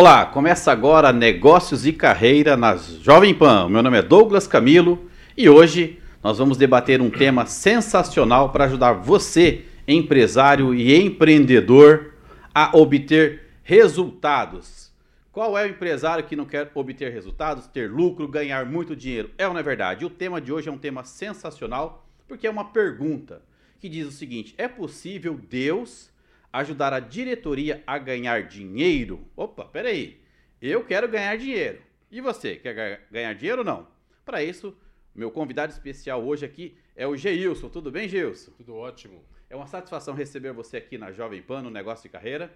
[0.00, 3.68] Olá, começa agora Negócios e Carreira na Jovem Pan.
[3.68, 8.92] Meu nome é Douglas Camilo e hoje nós vamos debater um tema sensacional para ajudar
[8.92, 12.14] você, empresário e empreendedor,
[12.54, 14.92] a obter resultados.
[15.32, 19.32] Qual é o empresário que não quer obter resultados, ter lucro, ganhar muito dinheiro?
[19.36, 20.04] É ou não é verdade?
[20.04, 23.42] O tema de hoje é um tema sensacional porque é uma pergunta
[23.80, 26.08] que diz o seguinte: é possível Deus
[26.52, 29.26] ajudar a diretoria a ganhar dinheiro?
[29.36, 30.20] Opa, peraí.
[30.60, 31.80] Eu quero ganhar dinheiro.
[32.10, 33.86] E você, quer ganhar dinheiro ou não?
[34.24, 34.76] Para isso,
[35.14, 37.68] meu convidado especial hoje aqui é o Geilson.
[37.68, 38.50] Tudo bem, Geilson?
[38.52, 39.24] Tudo ótimo.
[39.50, 42.52] É uma satisfação receber você aqui na Jovem Pan, no Negócio de Carreira.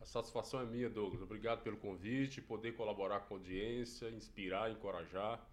[0.00, 1.22] A satisfação é minha, Douglas.
[1.22, 5.44] Obrigado pelo convite, poder colaborar com a audiência, inspirar, encorajar.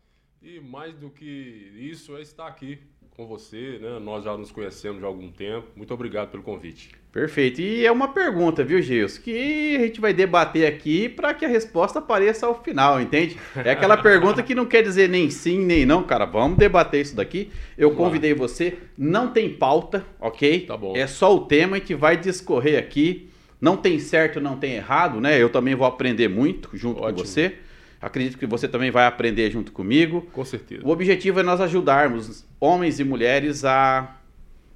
[0.41, 2.79] E mais do que isso é estar aqui
[3.17, 3.97] com você, né?
[3.99, 5.65] Nós já nos conhecemos há algum tempo.
[5.75, 6.91] Muito obrigado pelo convite.
[7.11, 7.59] Perfeito.
[7.59, 11.47] E é uma pergunta, viu, Gilson, que a gente vai debater aqui para que a
[11.47, 13.35] resposta apareça ao final, entende?
[13.55, 16.25] É aquela pergunta que não quer dizer nem sim, nem não, cara.
[16.25, 17.49] Vamos debater isso daqui.
[17.75, 20.67] Eu convidei você, não tem pauta, ok?
[20.67, 20.95] Tá bom.
[20.95, 23.31] É só o tema que vai discorrer aqui.
[23.59, 25.41] Não tem certo, não tem errado, né?
[25.41, 27.17] Eu também vou aprender muito junto Ótimo.
[27.17, 27.55] com você.
[27.99, 30.21] Acredito que você também vai aprender junto comigo.
[30.31, 30.85] Com certeza.
[30.85, 34.17] O objetivo é nós ajudarmos homens e mulheres a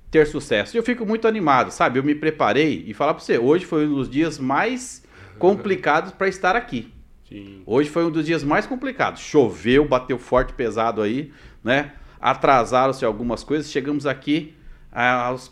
[0.09, 0.77] ter sucesso.
[0.77, 1.97] Eu fico muito animado, sabe?
[1.97, 5.03] Eu me preparei e falar para você, hoje foi um dos dias mais
[5.39, 6.93] complicados para estar aqui.
[7.27, 7.63] Sim.
[7.65, 9.21] Hoje foi um dos dias mais complicados.
[9.21, 11.31] Choveu, bateu forte, pesado aí,
[11.63, 11.93] né?
[12.19, 13.71] Atrasaram-se algumas coisas.
[13.71, 14.53] Chegamos aqui
[14.91, 15.49] aos,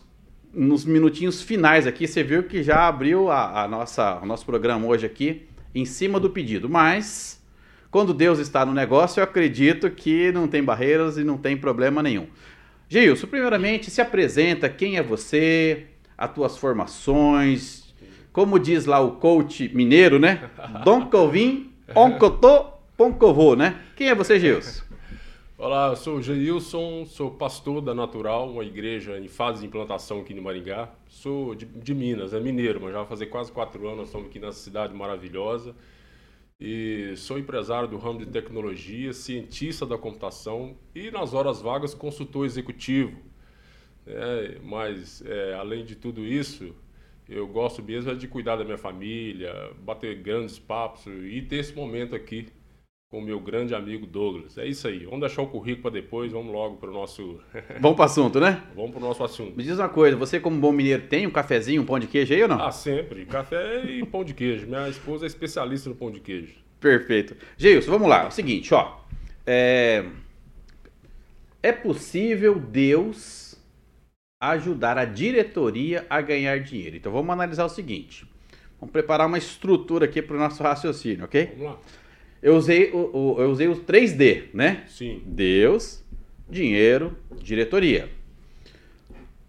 [0.54, 2.06] nos minutinhos finais aqui.
[2.06, 6.20] Você viu que já abriu a, a nossa, o nosso programa hoje aqui em cima
[6.20, 6.68] do pedido.
[6.68, 7.39] Mas
[7.92, 12.04] quando Deus está no negócio, eu acredito que não tem barreiras e não tem problema
[12.04, 12.28] nenhum.
[12.88, 17.94] Gilson, primeiramente, se apresenta quem é você, as tuas formações,
[18.32, 20.50] como diz lá o coach mineiro, né?
[20.86, 23.82] Dom Covim, Oncotô, Poncovô, né?
[23.96, 24.84] Quem é você, Gilson?
[25.58, 30.22] Olá, eu sou o Geilson, sou pastor da Natural, uma igreja em fase de implantação
[30.22, 30.90] aqui no Maringá.
[31.08, 34.28] Sou de, de Minas, é mineiro, mas já vai fazer quase quatro anos, nós estamos
[34.28, 35.76] aqui nessa cidade maravilhosa
[36.60, 42.46] e sou empresário do ramo de tecnologia, cientista da computação e nas horas vagas consultor
[42.46, 43.18] executivo.
[44.06, 46.76] É, mas é, além de tudo isso,
[47.30, 51.74] eu gosto mesmo é de cuidar da minha família, bater grandes papos e ter esse
[51.74, 52.48] momento aqui
[53.10, 54.58] com o meu grande amigo Douglas.
[54.58, 55.06] É isso aí.
[55.06, 57.40] Vamos deixar o currículo para depois, vamos logo para o nosso.
[57.82, 58.64] vamos para o assunto, né?
[58.76, 59.58] Vamos para o nosso assunto.
[59.58, 62.34] Me diz uma coisa, você, como bom mineiro, tem um cafezinho, um pão de queijo
[62.34, 62.62] aí ou não?
[62.62, 63.26] Ah, sempre.
[63.26, 64.68] Café e pão de queijo.
[64.68, 66.54] Minha esposa é especialista no pão de queijo.
[66.80, 67.36] Perfeito.
[67.58, 68.26] Geilson, vamos lá.
[68.26, 69.00] É o seguinte, ó.
[69.46, 70.06] É,
[71.64, 73.56] é possível Deus
[74.40, 76.96] ajudar a diretoria a ganhar dinheiro.
[76.96, 78.30] Então vamos analisar o seguinte.
[78.80, 81.54] Vamos preparar uma estrutura aqui para o nosso raciocínio, ok?
[81.58, 81.80] Vamos lá.
[82.42, 84.84] Eu usei, o, o, eu usei os 3D, né?
[84.88, 85.22] Sim.
[85.26, 86.04] Deus,
[86.50, 88.10] dinheiro, diretoria.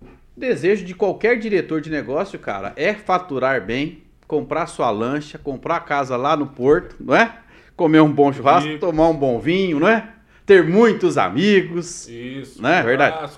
[0.02, 5.76] O desejo de qualquer diretor de negócio, cara, é faturar bem, comprar sua lancha, comprar
[5.76, 7.36] a casa lá no porto, não é?
[7.76, 10.08] Comer um bom churrasco, tomar um bom vinho, não é?
[10.44, 12.08] Ter muitos amigos.
[12.08, 13.30] Isso, não é verdade?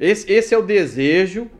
[0.00, 1.50] Esse, esse é o desejo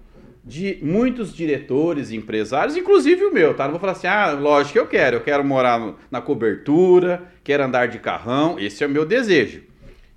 [0.45, 3.65] de muitos diretores, empresários, inclusive o meu, tá?
[3.65, 7.23] Não vou falar assim, ah, lógico que eu quero, eu quero morar no, na cobertura,
[7.45, 9.63] quero andar de carrão, esse é o meu desejo.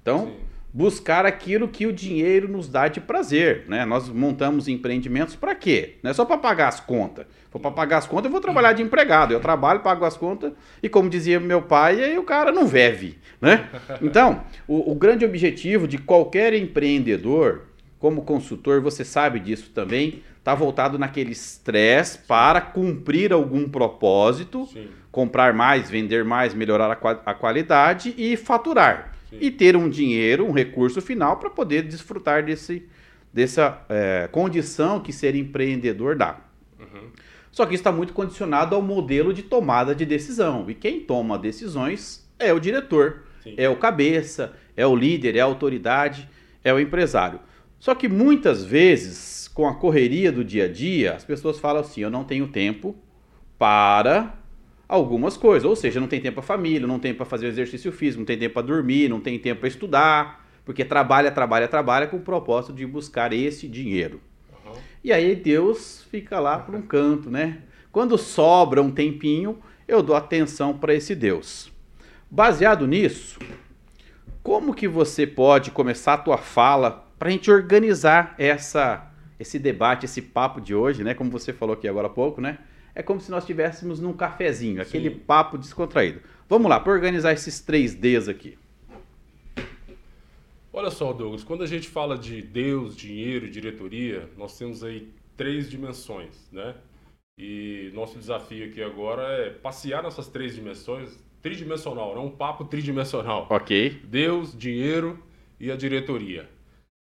[0.02, 0.34] Então, Sim.
[0.74, 3.84] buscar aquilo que o dinheiro nos dá de prazer, né?
[3.86, 5.96] Nós montamos empreendimentos para quê?
[6.02, 7.26] Não é só para pagar as contas.
[7.52, 9.34] For para pagar as contas, eu vou trabalhar de empregado.
[9.34, 13.20] Eu trabalho, pago as contas e, como dizia meu pai, aí o cara não vive,
[13.42, 13.70] né?
[14.02, 17.68] Então, o, o grande objetivo de qualquer empreendedor
[18.00, 24.88] como consultor, você sabe disso também, está voltado naquele estresse para cumprir algum propósito, Sim.
[25.12, 29.14] comprar mais, vender mais, melhorar a, a qualidade e faturar.
[29.30, 29.40] Sim.
[29.42, 32.88] E ter um dinheiro, um recurso final para poder desfrutar desse,
[33.34, 36.38] dessa é, condição que ser empreendedor dá.
[36.80, 37.10] Uhum.
[37.52, 40.64] Só que isso está muito condicionado ao modelo de tomada de decisão.
[40.70, 43.54] E quem toma decisões é o diretor, Sim.
[43.58, 46.30] é o cabeça, é o líder, é a autoridade,
[46.64, 47.42] é o empresário.
[47.80, 52.02] Só que muitas vezes, com a correria do dia a dia, as pessoas falam assim:
[52.02, 52.96] eu não tenho tempo
[53.58, 54.38] para
[54.88, 55.68] algumas coisas.
[55.68, 58.38] Ou seja, não tem tempo para família, não tem para fazer exercício físico, não tem
[58.38, 62.72] tempo para dormir, não tem tempo para estudar, porque trabalha, trabalha, trabalha com o propósito
[62.72, 64.22] de buscar esse dinheiro.
[64.64, 64.74] Uhum.
[65.04, 67.64] E aí Deus fica lá por um canto, né?
[67.92, 69.58] Quando sobra um tempinho,
[69.88, 71.72] eu dou atenção para esse Deus.
[72.30, 73.40] Baseado nisso,
[74.44, 79.08] como que você pode começar a tua fala para a gente organizar essa,
[79.40, 81.14] esse debate, esse papo de hoje, né?
[81.14, 82.58] Como você falou aqui agora há pouco, né?
[82.98, 85.20] é como se nós estivéssemos num cafezinho, aquele Sim.
[85.20, 86.20] papo descontraído.
[86.50, 88.58] Vamos lá, para organizar esses três Ds aqui.
[90.74, 95.70] Olha só, Douglas, quando a gente fala de Deus, dinheiro, diretoria, nós temos aí três
[95.70, 96.74] dimensões, né?
[97.38, 103.46] E nosso desafio aqui agora é passear nessas três dimensões, tridimensional, não um papo tridimensional.
[103.52, 104.02] Ok.
[104.06, 105.24] Deus, dinheiro
[105.60, 106.50] e a diretoria.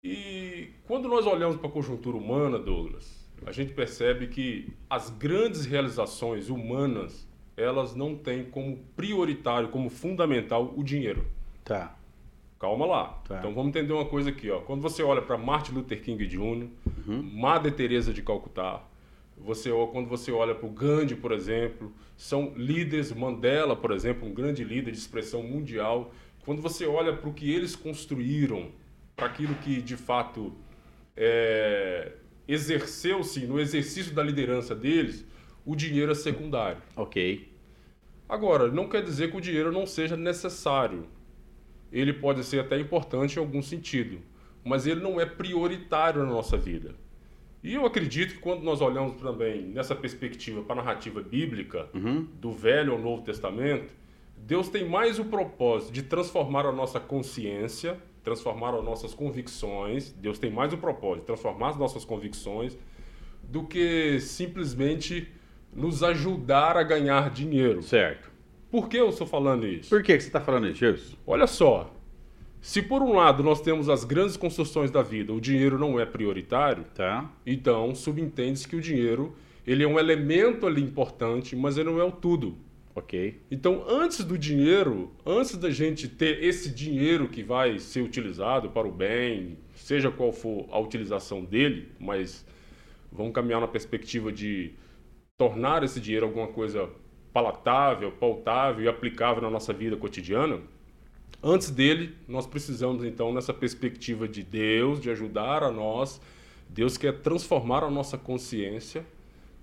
[0.08, 5.66] E quando nós olhamos para a conjuntura humana, Douglas, a gente percebe que as grandes
[5.66, 11.26] realizações humanas, elas não têm como prioritário, como fundamental o dinheiro.
[11.64, 11.98] Tá.
[12.60, 13.06] Calma lá.
[13.28, 13.40] Tá.
[13.40, 14.60] Então vamos entender uma coisa aqui, ó.
[14.60, 16.40] Quando você olha para Martin Luther King Jr.,
[17.08, 17.24] uhum.
[17.34, 18.84] Madre Teresa de Calcutá,
[19.36, 24.34] você quando você olha para o Gandhi, por exemplo, são líderes, Mandela, por exemplo, um
[24.36, 26.14] grande líder de expressão mundial.
[26.46, 28.70] Quando você olha para o que eles construíram,
[29.16, 30.54] para aquilo que de fato
[31.16, 32.14] é,
[32.48, 35.26] exerceu-se no exercício da liderança deles,
[35.66, 36.82] o dinheiro é secundário.
[36.96, 37.52] Ok.
[38.28, 41.08] Agora, não quer dizer que o dinheiro não seja necessário.
[41.92, 44.20] Ele pode ser até importante em algum sentido,
[44.64, 46.96] mas ele não é prioritário na nossa vida.
[47.64, 52.28] E eu acredito que quando nós olhamos também nessa perspectiva para a narrativa bíblica, uhum.
[52.40, 53.92] do Velho ao Novo Testamento,
[54.38, 60.12] Deus tem mais o propósito de transformar a nossa consciência, transformar as nossas convicções.
[60.12, 62.78] Deus tem mais o propósito transformar as nossas convicções
[63.44, 65.32] do que simplesmente
[65.74, 67.84] nos ajudar a ganhar dinheiro.
[67.84, 68.32] Certo.
[68.72, 69.90] Por que eu estou falando isso?
[69.90, 71.16] Por que você está falando isso, Jesus?
[71.26, 71.94] Olha só,
[72.60, 76.06] se por um lado nós temos as grandes construções da vida, o dinheiro não é
[76.06, 77.32] prioritário, tá.
[77.46, 79.36] então subentende-se que o dinheiro
[79.68, 82.58] ele é um elemento ali importante, mas ele não é o tudo.
[82.96, 83.42] Ok.
[83.52, 88.88] Então, antes do dinheiro, antes da gente ter esse dinheiro que vai ser utilizado para
[88.88, 92.46] o bem, seja qual for a utilização dele, mas
[93.12, 94.74] vamos caminhar na perspectiva de
[95.38, 96.90] tornar esse dinheiro alguma coisa
[97.34, 100.62] palatável, pautável e aplicável na nossa vida cotidiana,
[101.48, 106.20] Antes dele, nós precisamos então nessa perspectiva de Deus, de ajudar a nós.
[106.68, 109.06] Deus quer transformar a nossa consciência,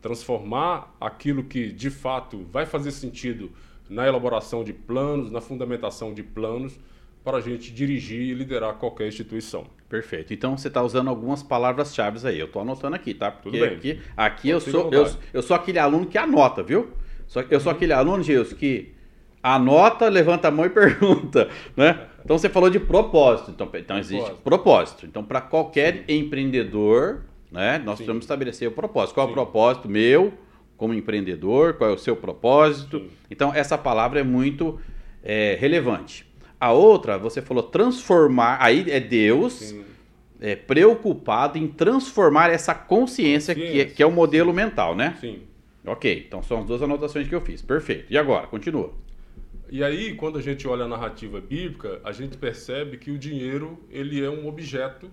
[0.02, 3.50] transformar aquilo que de fato vai fazer sentido
[3.88, 6.78] na elaboração de planos, na fundamentação de planos,
[7.24, 9.64] para a gente dirigir e liderar qualquer instituição.
[9.88, 10.34] Perfeito.
[10.34, 12.38] Então você está usando algumas palavras-chave aí.
[12.38, 13.30] Eu estou anotando aqui, tá?
[13.30, 13.76] Porque Tudo bem.
[13.76, 16.90] aqui, aqui eu, sou, eu, eu sou aquele aluno que anota, viu?
[17.48, 17.76] Eu sou uhum.
[17.76, 18.92] aquele aluno, Gilson, que
[19.42, 22.08] anota, levanta a mão e pergunta, né?
[22.24, 24.42] Então você falou de propósito, então, então existe propósito.
[24.42, 25.06] propósito.
[25.06, 26.18] Então para qualquer Sim.
[26.18, 27.22] empreendedor,
[27.52, 28.04] né, nós Sim.
[28.04, 29.14] precisamos estabelecer o propósito.
[29.14, 29.30] Qual Sim.
[29.30, 30.32] é o propósito meu
[30.76, 31.74] como empreendedor?
[31.74, 33.04] Qual é o seu propósito?
[33.30, 34.80] Então essa palavra é muito
[35.22, 36.26] é, relevante.
[36.58, 39.74] A outra, você falou transformar, aí é Deus
[40.40, 43.54] é, preocupado em transformar essa consciência, consciência.
[43.54, 45.16] Que, é, que é o modelo mental, né?
[45.20, 45.42] Sim.
[45.84, 47.62] Ok, então são as duas anotações que eu fiz.
[47.62, 48.06] Perfeito.
[48.10, 48.46] E agora?
[48.46, 48.92] Continua.
[49.70, 53.78] E aí, quando a gente olha a narrativa bíblica, a gente percebe que o dinheiro
[53.90, 55.10] ele é um objeto,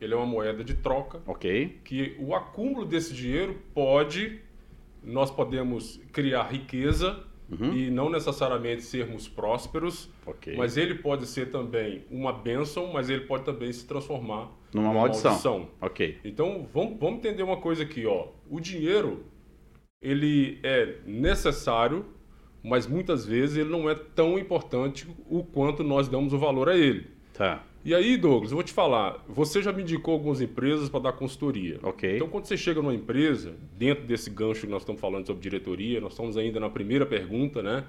[0.00, 1.20] ele é uma moeda de troca.
[1.26, 1.80] Ok.
[1.84, 4.40] Que o acúmulo desse dinheiro pode,
[5.02, 7.74] nós podemos criar riqueza uhum.
[7.74, 10.56] e não necessariamente sermos prósperos, okay.
[10.56, 14.94] mas ele pode ser também uma bênção, mas ele pode também se transformar numa, numa
[14.94, 15.30] maldição.
[15.30, 15.68] maldição.
[15.80, 16.18] Ok.
[16.24, 18.28] Então vamos, vamos entender uma coisa aqui, ó.
[18.48, 19.24] O dinheiro
[20.00, 22.06] ele é necessário
[22.62, 26.76] mas muitas vezes ele não é tão importante o quanto nós damos o valor a
[26.76, 27.06] ele.
[27.32, 27.64] Tá.
[27.82, 31.12] E aí, Douglas, eu vou te falar, você já me indicou algumas empresas para dar
[31.12, 31.80] consultoria.
[31.82, 32.16] Ok.
[32.16, 35.98] Então, quando você chega numa empresa, dentro desse gancho que nós estamos falando sobre diretoria,
[35.98, 37.86] nós estamos ainda na primeira pergunta, né?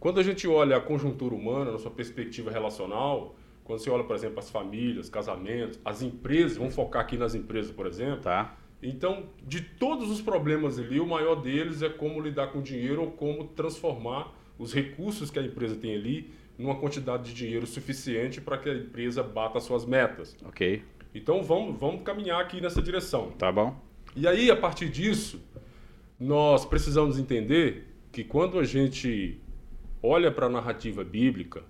[0.00, 4.16] Quando a gente olha a conjuntura humana, na sua perspectiva relacional, quando você olha, por
[4.16, 8.20] exemplo, as famílias, casamentos, as empresas, vamos focar aqui nas empresas, por exemplo.
[8.20, 8.56] Tá.
[8.82, 13.12] Então, de todos os problemas ali, o maior deles é como lidar com dinheiro ou
[13.12, 18.58] como transformar os recursos que a empresa tem ali numa quantidade de dinheiro suficiente para
[18.58, 20.36] que a empresa bata suas metas.
[20.44, 20.82] Ok.
[21.14, 23.30] Então, vamos, vamos caminhar aqui nessa direção.
[23.32, 23.76] Tá bom.
[24.16, 25.40] E aí, a partir disso,
[26.18, 29.40] nós precisamos entender que quando a gente
[30.02, 31.62] olha para a narrativa bíblica,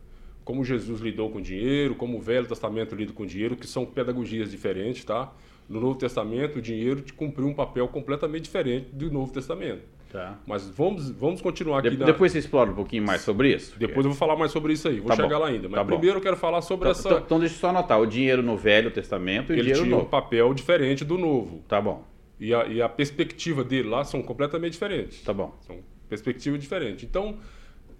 [0.45, 4.51] como Jesus lidou com dinheiro, como o Velho Testamento lida com dinheiro, que são pedagogias
[4.51, 5.33] diferentes, tá?
[5.69, 9.83] No Novo Testamento, o dinheiro cumpriu um papel completamente diferente do Novo Testamento.
[10.15, 10.39] Tá.
[10.47, 11.91] Mas vamos, vamos continuar aqui.
[11.91, 12.07] De, na...
[12.07, 13.77] Depois você explora um pouquinho mais sobre isso?
[13.77, 15.01] Depois eu vou falar mais sobre isso aí.
[15.01, 15.39] Vou tá chegar bom.
[15.41, 15.69] lá ainda.
[15.69, 17.09] Mas tá primeiro eu quero falar sobre então, essa.
[17.09, 19.91] Então, então, deixa eu só anotar: o dinheiro no Velho Testamento e o dinheiro tinha
[19.91, 20.07] novo.
[20.07, 21.65] um papel diferente do Novo.
[21.67, 22.05] Tá bom.
[22.39, 25.21] E a, e a perspectiva dele lá são completamente diferentes.
[25.21, 25.53] Tá bom.
[25.67, 27.03] São perspectivas diferentes.
[27.03, 27.39] Então,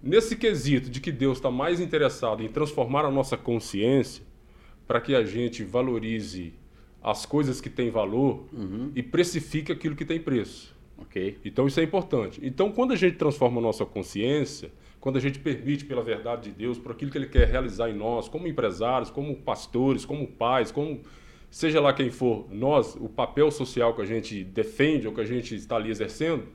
[0.01, 4.23] nesse quesito de que Deus está mais interessado em transformar a nossa consciência
[4.87, 6.53] para que a gente valorize
[7.03, 8.93] as coisas que têm valor uhum.
[8.95, 10.74] e precifique aquilo que tem preço.
[10.97, 11.37] Ok.
[11.43, 12.39] Então isso é importante.
[12.43, 16.51] Então quando a gente transforma a nossa consciência, quando a gente permite pela verdade de
[16.51, 20.71] Deus, por aquilo que Ele quer realizar em nós, como empresários, como pastores, como pais,
[20.71, 21.01] como
[21.51, 25.25] seja lá quem for, nós, o papel social que a gente defende ou que a
[25.25, 26.47] gente está ali exercendo,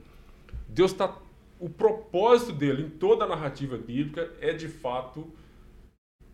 [0.69, 1.17] Deus está.
[1.59, 5.27] O propósito dele em toda a narrativa bíblica é de fato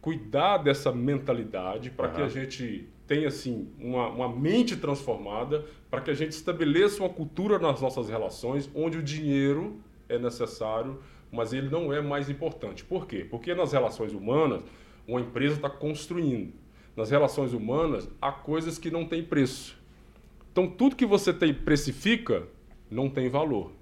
[0.01, 2.15] cuidar dessa mentalidade para uhum.
[2.15, 7.09] que a gente tenha assim uma, uma mente transformada, para que a gente estabeleça uma
[7.09, 12.85] cultura nas nossas relações onde o dinheiro é necessário, mas ele não é mais importante.
[12.85, 13.27] Por quê?
[13.29, 14.63] Porque nas relações humanas,
[15.07, 16.53] uma empresa está construindo.
[16.97, 19.79] Nas relações humanas, há coisas que não têm preço.
[20.51, 22.49] Então, tudo que você tem precifica
[22.91, 23.73] não tem valor.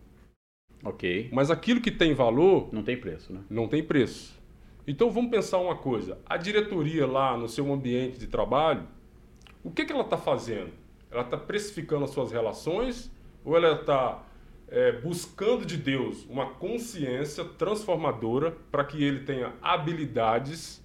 [0.84, 1.30] Ok.
[1.32, 2.68] Mas aquilo que tem valor.
[2.72, 3.40] Não tem preço, né?
[3.48, 4.38] Não tem preço.
[4.86, 8.86] Então vamos pensar uma coisa: a diretoria lá no seu ambiente de trabalho,
[9.64, 10.70] o que, que ela está fazendo?
[11.10, 13.10] Ela está precificando as suas relações
[13.44, 14.22] ou ela está
[14.68, 20.84] é, buscando de Deus uma consciência transformadora para que ele tenha habilidades,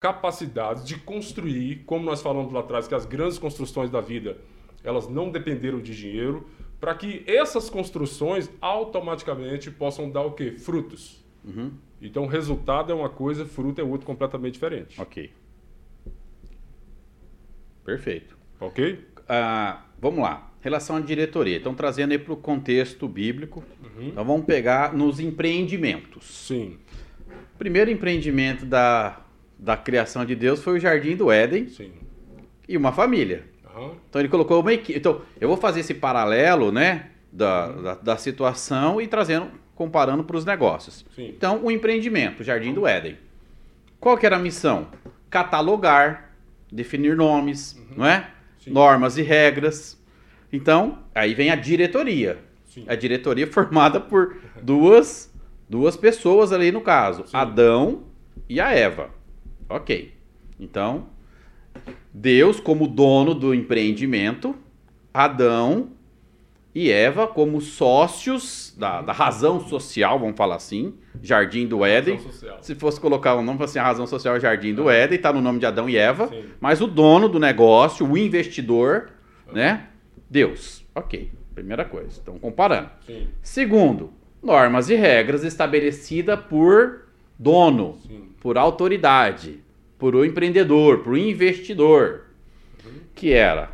[0.00, 4.38] capacidades de construir, como nós falamos lá atrás, que as grandes construções da vida
[4.84, 6.46] elas não dependeram de dinheiro,
[6.80, 10.56] para que essas construções automaticamente possam dar o quê?
[10.58, 11.24] Frutos.
[11.44, 11.72] Uhum.
[12.00, 15.00] Então, resultado é uma coisa, fruto é outra completamente diferente.
[15.00, 15.30] Ok.
[17.84, 18.36] Perfeito.
[18.60, 19.06] Ok?
[19.28, 20.50] Ah, vamos lá.
[20.60, 21.56] Relação à diretoria.
[21.56, 23.64] Então, trazendo aí para o contexto bíblico.
[23.82, 24.08] Uhum.
[24.08, 26.24] Então, vamos pegar nos empreendimentos.
[26.24, 26.78] Sim.
[27.54, 29.20] O primeiro empreendimento da,
[29.58, 31.68] da criação de Deus foi o Jardim do Éden.
[31.68, 31.92] Sim.
[32.68, 33.44] E uma família.
[33.74, 33.94] Uhum.
[34.08, 34.98] Então ele colocou uma equipe.
[34.98, 37.82] Então eu vou fazer esse paralelo, né, da, uhum.
[37.82, 41.04] da, da, situação e trazendo, comparando para os negócios.
[41.14, 41.28] Sim.
[41.28, 43.16] Então o empreendimento, o Jardim do Éden.
[43.98, 44.88] Qual que era a missão?
[45.30, 46.31] Catalogar,
[46.72, 47.98] definir nomes, uhum.
[47.98, 48.30] não é?
[48.58, 48.70] Sim.
[48.70, 50.02] Normas e regras.
[50.52, 52.38] Então aí vem a diretoria.
[52.64, 52.84] Sim.
[52.88, 55.30] A diretoria formada por duas
[55.68, 58.04] duas pessoas ali no caso, Adão
[58.48, 59.10] e a Eva.
[59.68, 60.12] Ok.
[60.58, 61.06] Então
[62.12, 64.54] Deus como dono do empreendimento,
[65.12, 65.92] Adão
[66.74, 72.18] e Eva como sócios da, da razão social, vamos falar assim, Jardim do Éden.
[72.60, 75.40] Se fosse colocar um nome, assim, a razão social é Jardim do Éden, está no
[75.40, 76.44] nome de Adão e Eva, Sim.
[76.60, 79.10] mas o dono do negócio, o investidor,
[79.52, 79.88] né?
[80.30, 80.84] Deus.
[80.94, 82.18] Ok, primeira coisa.
[82.22, 82.90] Então, comparando.
[83.06, 83.28] Sim.
[83.42, 84.12] Segundo,
[84.42, 88.30] normas e regras estabelecidas por dono, Sim.
[88.40, 89.60] por autoridade
[90.02, 92.24] por o empreendedor, por o investidor,
[92.84, 92.90] uhum.
[93.14, 93.70] que era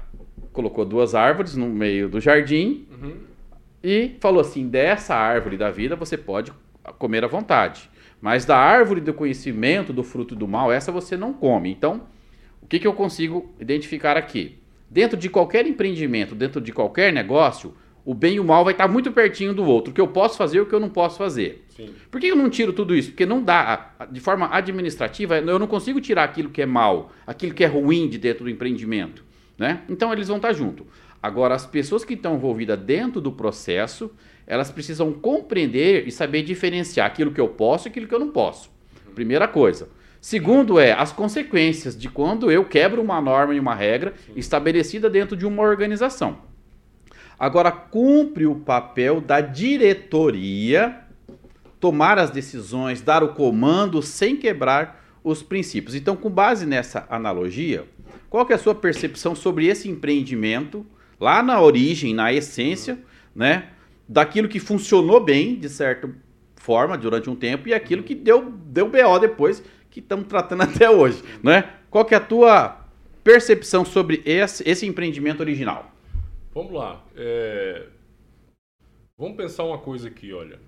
[0.58, 3.14] colocou duas árvores no meio do jardim uhum.
[3.80, 6.52] e falou assim: dessa árvore da vida você pode
[6.98, 7.88] comer à vontade,
[8.20, 11.70] mas da árvore do conhecimento do fruto do mal essa você não come.
[11.70, 12.08] Então,
[12.60, 14.58] o que, que eu consigo identificar aqui?
[14.90, 17.72] Dentro de qualquer empreendimento, dentro de qualquer negócio,
[18.04, 19.92] o bem e o mal vai estar muito pertinho do outro.
[19.92, 21.64] O que eu posso fazer e o que eu não posso fazer.
[21.68, 21.90] Sim.
[22.10, 23.10] Por que eu não tiro tudo isso?
[23.10, 23.92] Porque não dá.
[24.10, 28.08] De forma administrativa, eu não consigo tirar aquilo que é mal, aquilo que é ruim
[28.08, 29.27] de dentro do empreendimento.
[29.58, 29.82] Né?
[29.88, 30.86] Então eles vão estar junto.
[31.20, 34.10] Agora, as pessoas que estão envolvidas dentro do processo,
[34.46, 38.30] elas precisam compreender e saber diferenciar aquilo que eu posso e aquilo que eu não
[38.30, 38.70] posso.
[39.14, 39.88] Primeira coisa.
[40.20, 45.36] Segundo é as consequências de quando eu quebro uma norma e uma regra estabelecida dentro
[45.36, 46.38] de uma organização.
[47.38, 51.00] Agora, cumpre o papel da diretoria
[51.78, 55.94] tomar as decisões, dar o comando sem quebrar os princípios.
[55.94, 57.84] Então, com base nessa analogia,
[58.30, 60.86] qual que é a sua percepção sobre esse empreendimento,
[61.18, 62.98] lá na origem, na essência,
[63.34, 63.70] né,
[64.08, 66.10] daquilo que funcionou bem, de certa
[66.56, 70.90] forma, durante um tempo, e aquilo que deu, deu BO depois, que estamos tratando até
[70.90, 71.74] hoje, né?
[71.90, 72.84] Qual que é a tua
[73.24, 75.90] percepção sobre esse, esse empreendimento original?
[76.54, 77.04] Vamos lá.
[77.14, 77.86] É...
[79.16, 80.60] Vamos pensar uma coisa aqui, olha.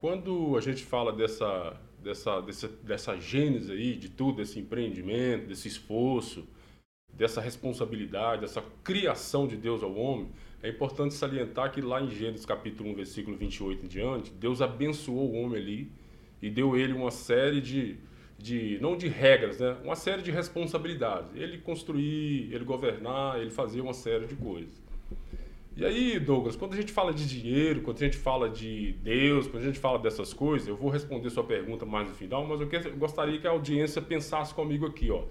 [0.00, 5.68] Quando a gente fala dessa, dessa, dessa, dessa gênese aí de tudo, desse empreendimento, desse
[5.68, 6.46] esforço,
[7.16, 10.28] dessa responsabilidade, dessa criação de Deus ao homem,
[10.62, 15.32] é importante salientar que lá em Gênesis capítulo 1, versículo 28 em diante, Deus abençoou
[15.32, 15.92] o homem ali
[16.40, 17.96] e deu ele uma série de,
[18.38, 19.76] de não de regras, né?
[19.84, 21.30] uma série de responsabilidades.
[21.34, 24.82] Ele construir, ele governar, ele fazer uma série de coisas.
[25.76, 29.48] E aí, Douglas, quando a gente fala de dinheiro, quando a gente fala de Deus,
[29.48, 32.60] quando a gente fala dessas coisas, eu vou responder sua pergunta mais no final, mas
[32.60, 35.24] eu gostaria que a audiência pensasse comigo aqui, ó.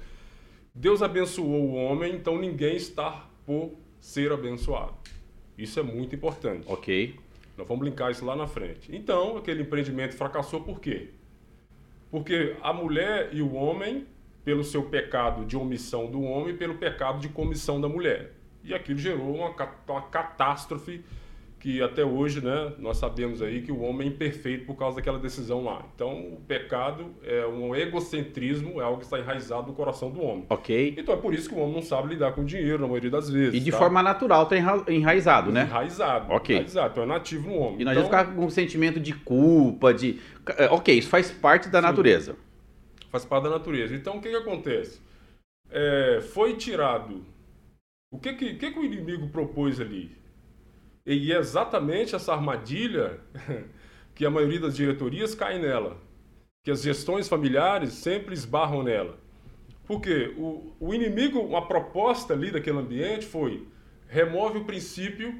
[0.75, 4.95] Deus abençoou o homem, então ninguém está por ser abençoado.
[5.55, 6.65] Isso é muito importante.
[6.67, 7.15] Ok.
[7.55, 8.93] Nós vamos linkar isso lá na frente.
[8.95, 11.11] Então, aquele empreendimento fracassou por quê?
[12.09, 14.07] Porque a mulher e o homem,
[14.43, 18.33] pelo seu pecado de omissão do homem, pelo pecado de comissão da mulher.
[18.63, 19.49] E aquilo gerou uma,
[19.87, 21.03] uma catástrofe
[21.63, 25.17] que até hoje, né, nós sabemos aí que o homem é imperfeito por causa daquela
[25.17, 25.81] decisão lá.
[25.95, 30.45] Então, o pecado é um egocentrismo, é algo que está enraizado no coração do homem.
[30.49, 30.93] Ok.
[30.97, 33.29] Então é por isso que o homem não sabe lidar com dinheiro na maioria das
[33.29, 33.53] vezes.
[33.53, 33.77] E de tá?
[33.77, 34.57] forma natural está
[34.91, 35.61] enraizado, né?
[35.61, 36.33] Enraizado.
[36.33, 36.53] Ok.
[36.53, 37.79] Enraizado, então é nativo no homem.
[37.79, 40.19] E nós então, vamos ficar com um sentimento de culpa, de.
[40.57, 41.87] É, Ok, isso faz parte da Sim.
[41.87, 42.35] natureza.
[43.09, 43.95] Faz parte da natureza.
[43.95, 44.99] Então, o que, que acontece?
[45.71, 47.23] É, foi tirado.
[48.11, 50.22] O que, que, que, que o inimigo propôs ali?
[51.05, 53.19] E é exatamente essa armadilha
[54.15, 55.97] que a maioria das diretorias cai nela.
[56.63, 59.17] Que as gestões familiares sempre esbarram nela.
[59.85, 63.67] Porque o, o inimigo, a proposta ali daquele ambiente foi
[64.07, 65.33] remove o princípio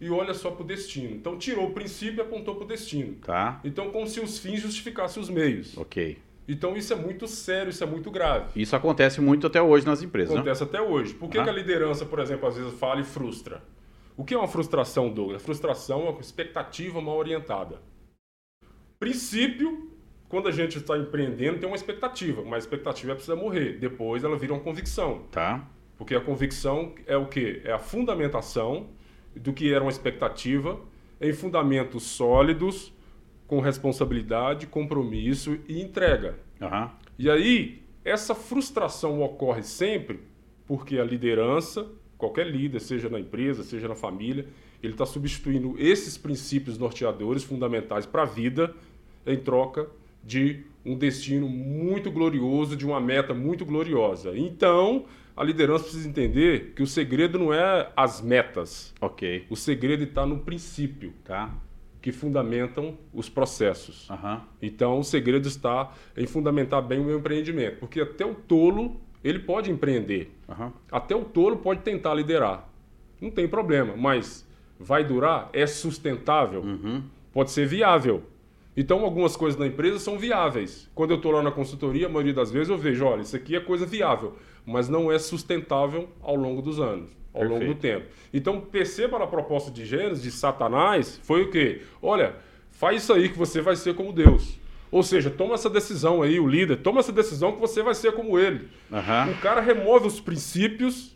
[0.00, 1.14] e olha só para o destino.
[1.16, 3.16] Então tirou o princípio e apontou para o destino.
[3.16, 3.60] Tá?
[3.64, 5.76] Então, como se os fins justificassem os meios.
[5.76, 6.18] Ok.
[6.46, 8.60] Então isso é muito sério, isso é muito grave.
[8.60, 10.40] Isso acontece muito até hoje nas empresas, né?
[10.40, 11.14] Acontece até hoje.
[11.14, 11.44] Por que, Ah.
[11.44, 13.62] que a liderança, por exemplo, às vezes fala e frustra?
[14.20, 15.42] O que é uma frustração, Douglas?
[15.42, 17.80] Frustração é uma expectativa mal orientada.
[18.98, 19.90] Princípio,
[20.28, 23.78] quando a gente está empreendendo, tem uma expectativa, mas a expectativa precisa morrer.
[23.78, 25.22] Depois ela vira uma convicção.
[25.30, 25.66] Tá?
[25.96, 27.62] Porque a convicção é o quê?
[27.64, 28.88] É a fundamentação
[29.34, 30.78] do que era uma expectativa
[31.18, 32.92] em fundamentos sólidos,
[33.46, 36.38] com responsabilidade, compromisso e entrega.
[36.60, 36.92] Aham.
[37.18, 40.20] E aí, essa frustração ocorre sempre
[40.66, 44.46] porque a liderança, qualquer líder, seja na empresa, seja na família,
[44.82, 48.74] ele está substituindo esses princípios norteadores fundamentais para a vida
[49.26, 49.88] em troca
[50.22, 54.36] de um destino muito glorioso, de uma meta muito gloriosa.
[54.36, 55.04] Então,
[55.36, 59.46] a liderança precisa entender que o segredo não é as metas, Ok.
[59.50, 61.54] o segredo está no princípio Tá?
[62.02, 64.08] que fundamentam os processos.
[64.10, 64.42] Aham.
[64.62, 69.38] Então, o segredo está em fundamentar bem o meu empreendimento, porque até o tolo ele
[69.40, 70.72] pode empreender, Aham.
[70.90, 72.68] até o tolo pode tentar liderar,
[73.20, 74.46] não tem problema, mas
[74.78, 75.50] vai durar?
[75.52, 76.62] É sustentável?
[76.62, 77.02] Uhum.
[77.32, 78.22] Pode ser viável.
[78.76, 80.88] Então, algumas coisas na empresa são viáveis.
[80.94, 83.54] Quando eu estou lá na consultoria, a maioria das vezes eu vejo, olha, isso aqui
[83.54, 87.80] é coisa viável, mas não é sustentável ao longo dos anos, ao longo do Perfeito.
[87.80, 88.06] tempo.
[88.32, 91.82] Então, perceba na proposta de Gênesis, de Satanás, foi o quê?
[92.00, 92.36] Olha,
[92.70, 94.58] faz isso aí que você vai ser como Deus.
[94.90, 98.12] Ou seja, toma essa decisão aí, o líder, toma essa decisão que você vai ser
[98.12, 98.68] como ele.
[98.92, 99.30] Aham.
[99.30, 101.14] O cara remove os princípios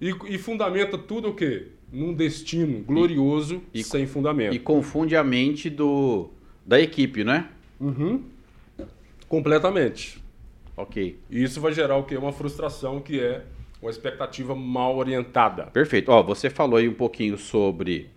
[0.00, 1.68] e, e fundamenta tudo o quê?
[1.90, 4.54] Num destino glorioso e- sem fundamento.
[4.54, 6.28] E confunde a mente do
[6.66, 7.48] da equipe, né?
[7.80, 8.22] Uhum.
[9.28, 10.22] Completamente.
[10.76, 11.18] Ok.
[11.30, 12.16] E isso vai gerar o quê?
[12.16, 13.44] Uma frustração que é
[13.80, 15.64] uma expectativa mal orientada.
[15.66, 16.10] Perfeito.
[16.10, 18.10] Ó, você falou aí um pouquinho sobre.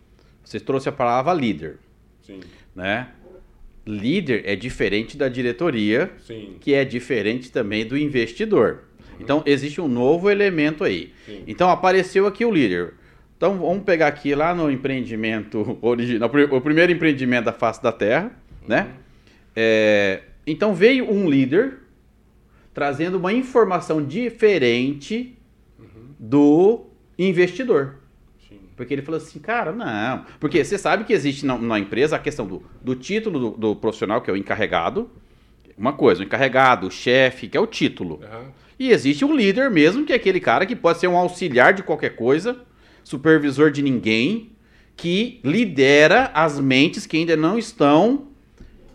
[0.44, 1.78] Você trouxe a palavra líder,
[2.22, 2.40] Sim,
[2.76, 3.10] né?
[3.88, 8.84] Líder é diferente da diretoria, sim, que é diferente também do investidor.
[9.20, 11.12] Então existe um novo elemento aí.
[11.26, 11.44] Sim.
[11.48, 12.94] Então apareceu aqui o líder.
[13.36, 18.32] Então vamos pegar aqui lá no empreendimento original, o primeiro empreendimento da face da Terra,
[18.68, 18.90] né?
[19.56, 21.80] É, então veio um líder
[22.74, 25.36] trazendo uma informação diferente
[26.20, 26.86] do
[27.18, 27.96] investidor.
[28.78, 30.24] Porque ele falou assim, cara, não.
[30.40, 33.76] Porque você sabe que existe na, na empresa a questão do, do título do, do
[33.76, 35.10] profissional, que é o encarregado.
[35.76, 38.22] Uma coisa, o encarregado, o chefe, que é o título.
[38.24, 38.46] Aham.
[38.80, 41.82] E existe o líder mesmo, que é aquele cara que pode ser um auxiliar de
[41.82, 42.62] qualquer coisa,
[43.04, 44.52] supervisor de ninguém,
[44.96, 48.28] que lidera as mentes que ainda não estão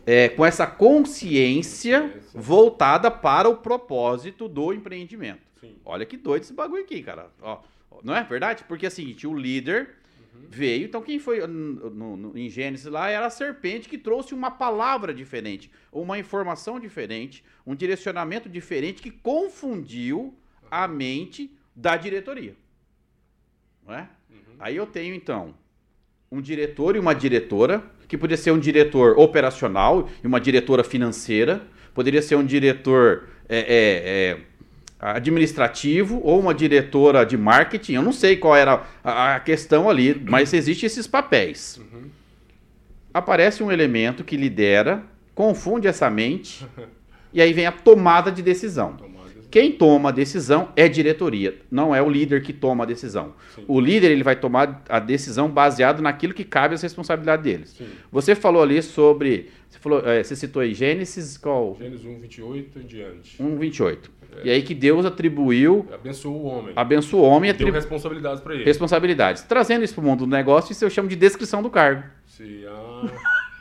[0.07, 5.41] é, com essa consciência voltada para o propósito do empreendimento.
[5.61, 5.77] Sim.
[5.85, 7.31] Olha que doido esse bagulho aqui, cara.
[7.41, 7.61] Ó,
[8.03, 8.65] não é verdade?
[8.65, 9.97] Porque é o seguinte, o líder
[10.49, 14.35] veio, então quem foi no, no- no- em Gênesis lá era a serpente que trouxe
[14.35, 20.35] uma palavra diferente, uma informação diferente, um direcionamento diferente que confundiu
[20.71, 22.57] a mente da diretoria.
[23.87, 24.09] Não é?
[24.59, 25.55] Aí eu tenho então
[26.33, 31.61] um diretor e uma diretora, que poderia ser um diretor operacional e uma diretora financeira,
[31.93, 34.39] poderia ser um diretor é, é, é,
[34.99, 37.93] administrativo ou uma diretora de marketing.
[37.93, 41.79] Eu não sei qual era a, a questão ali, mas existem esses papéis.
[43.13, 45.03] Aparece um elemento que lidera,
[45.35, 46.67] confunde essa mente,
[47.31, 48.97] e aí vem a tomada de decisão.
[49.53, 53.35] Quem toma a decisão é diretoria, não é o líder que toma a decisão.
[53.55, 53.65] Sim.
[53.69, 57.69] O líder ele vai tomar a decisão baseado naquilo que cabe às responsabilidades deles.
[57.77, 57.87] Sim.
[58.11, 61.77] Você falou ali sobre, você falou, é, você citou aí Gênesis qual?
[61.79, 63.37] Gênesis 1, 28 em diante.
[63.43, 63.99] 1:28.
[64.43, 66.73] E aí que Deus atribuiu, Abençoou o homem.
[66.75, 68.65] abençoou o homem e atribuiu responsabilidades para ele.
[68.65, 69.43] responsabilidades.
[69.43, 72.05] Trazendo isso para o mundo do negócio, isso eu chamo de descrição do cargo.
[72.27, 73.05] Se, ah,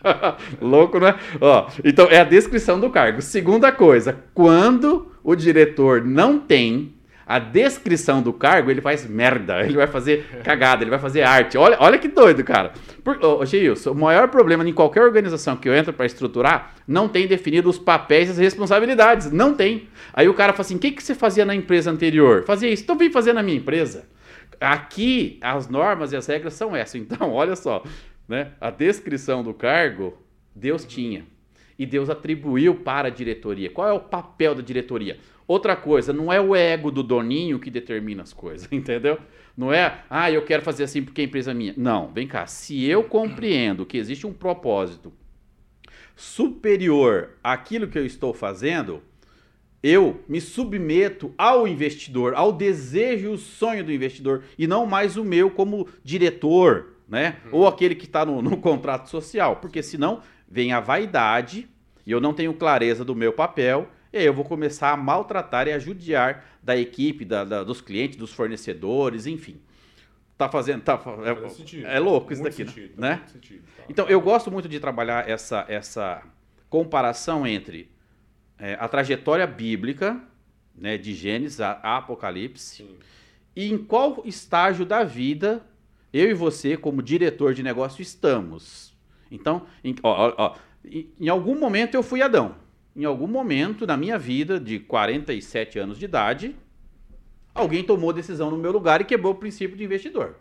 [0.62, 1.16] Louco, né?
[1.40, 3.22] Ó, então é a descrição do cargo.
[3.22, 6.94] Segunda coisa, quando o diretor não tem
[7.32, 11.58] a descrição do cargo, ele faz merda, ele vai fazer cagada, ele vai fazer arte.
[11.58, 12.74] Olha, olha que doido, cara.
[13.06, 17.08] Por, ô, Gilson, o maior problema em qualquer organização que eu entro para estruturar, não
[17.08, 19.32] tem definido os papéis e as responsabilidades.
[19.32, 19.88] Não tem.
[20.14, 22.44] Aí o cara fala assim: o que, que você fazia na empresa anterior?
[22.44, 24.10] Fazia isso, então vem fazer na minha empresa.
[24.60, 26.96] Aqui, as normas e as regras são essas.
[26.96, 27.82] Então, olha só,
[28.32, 28.54] né?
[28.62, 30.18] A descrição do cargo,
[30.56, 31.26] Deus tinha.
[31.78, 33.70] E Deus atribuiu para a diretoria.
[33.70, 35.20] Qual é o papel da diretoria?
[35.46, 39.20] Outra coisa, não é o ego do doninho que determina as coisas, entendeu?
[39.58, 41.74] Não é, ah, eu quero fazer assim porque a empresa é minha.
[41.76, 42.48] Não, vem cá.
[42.48, 45.12] Se eu compreendo que existe um propósito
[46.16, 49.02] superior àquilo que eu estou fazendo,
[49.84, 55.18] eu me submeto ao investidor, ao desejo e o sonho do investidor, e não mais
[55.18, 57.38] o meu como diretor, né?
[57.46, 57.60] Uhum.
[57.60, 59.58] Ou aquele que está no, no contrato social.
[59.58, 61.70] Porque senão vem a vaidade,
[62.04, 65.68] e eu não tenho clareza do meu papel e aí eu vou começar a maltratar
[65.68, 69.62] e a judiar da equipe, da, da dos clientes, dos fornecedores, enfim.
[70.38, 70.82] Tá fazendo.
[70.82, 73.22] Tá, é, sentido, é louco isso daqui, sentido, né?
[73.28, 73.84] Sentido, tá.
[73.88, 76.24] Então, eu gosto muito de trabalhar essa, essa
[76.70, 77.90] comparação entre
[78.60, 80.22] é, a trajetória bíblica,
[80.76, 82.98] né, de Gênesis a, a Apocalipse, Sim.
[83.56, 85.66] e em qual estágio da vida
[86.14, 88.94] eu e você, como diretor de negócio, estamos.
[89.30, 90.56] Então, em, ó, ó,
[91.20, 92.56] em, algum momento eu fui Adão
[92.96, 96.56] em algum momento na minha vida, de 47 anos de idade,
[97.54, 100.36] alguém tomou decisão no meu lugar e quebrou o princípio de investidor.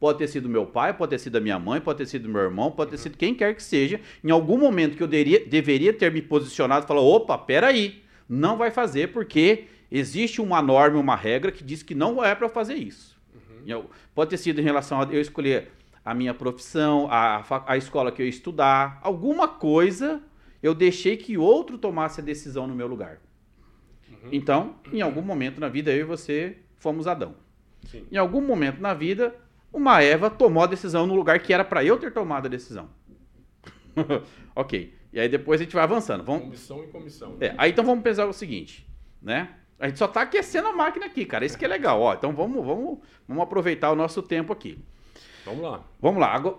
[0.00, 2.42] Pode ter sido meu pai, pode ter sido a minha mãe, pode ter sido meu
[2.42, 4.00] irmão, pode ter sido quem quer que seja.
[4.22, 8.56] Em algum momento que eu deveria, deveria ter me posicionado e falar: opa, peraí, não
[8.56, 12.74] vai fazer porque existe uma norma, uma regra que diz que não é para fazer
[12.74, 13.17] isso.
[14.14, 15.70] Pode ter sido em relação a eu escolher
[16.04, 20.22] a minha profissão, a, a escola que eu ia estudar, alguma coisa
[20.62, 23.20] eu deixei que outro tomasse a decisão no meu lugar.
[24.10, 24.28] Uhum.
[24.32, 27.36] Então, em algum momento na vida, eu e você fomos Adão.
[27.86, 28.06] Sim.
[28.10, 29.34] Em algum momento na vida,
[29.72, 32.88] uma Eva tomou a decisão no lugar que era para eu ter tomado a decisão.
[34.54, 34.94] ok.
[35.12, 36.24] E aí depois a gente vai avançando.
[36.24, 36.42] Vamos...
[36.42, 37.36] Comissão e comissão.
[37.40, 38.86] É, aí então vamos pensar o seguinte,
[39.22, 39.54] né?
[39.78, 41.44] A gente só está aquecendo a máquina aqui, cara.
[41.44, 42.00] Isso que é legal.
[42.00, 44.78] Ó, então vamos, vamos, vamos aproveitar o nosso tempo aqui.
[45.44, 45.84] Vamos lá.
[46.00, 46.34] Vamos lá.
[46.34, 46.56] Agora,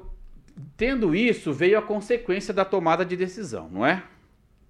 [0.76, 4.04] Tendo isso, veio a consequência da tomada de decisão, não é?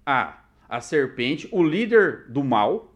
[0.06, 2.94] A, a serpente, o líder do mal,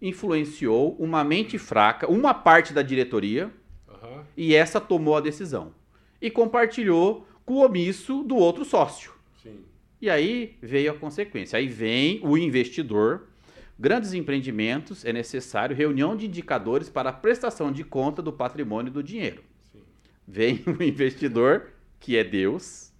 [0.00, 3.50] influenciou uma mente fraca, uma parte da diretoria,
[3.88, 4.22] uhum.
[4.36, 5.72] e essa tomou a decisão.
[6.20, 9.12] E compartilhou com o omisso do outro sócio.
[9.42, 9.60] Sim.
[10.00, 11.58] E aí veio a consequência.
[11.58, 13.28] Aí vem o investidor.
[13.78, 19.02] Grandes empreendimentos é necessário reunião de indicadores para a prestação de conta do patrimônio do
[19.02, 19.44] dinheiro.
[19.70, 19.82] Sim.
[20.26, 22.92] Vem o investidor que é Deus,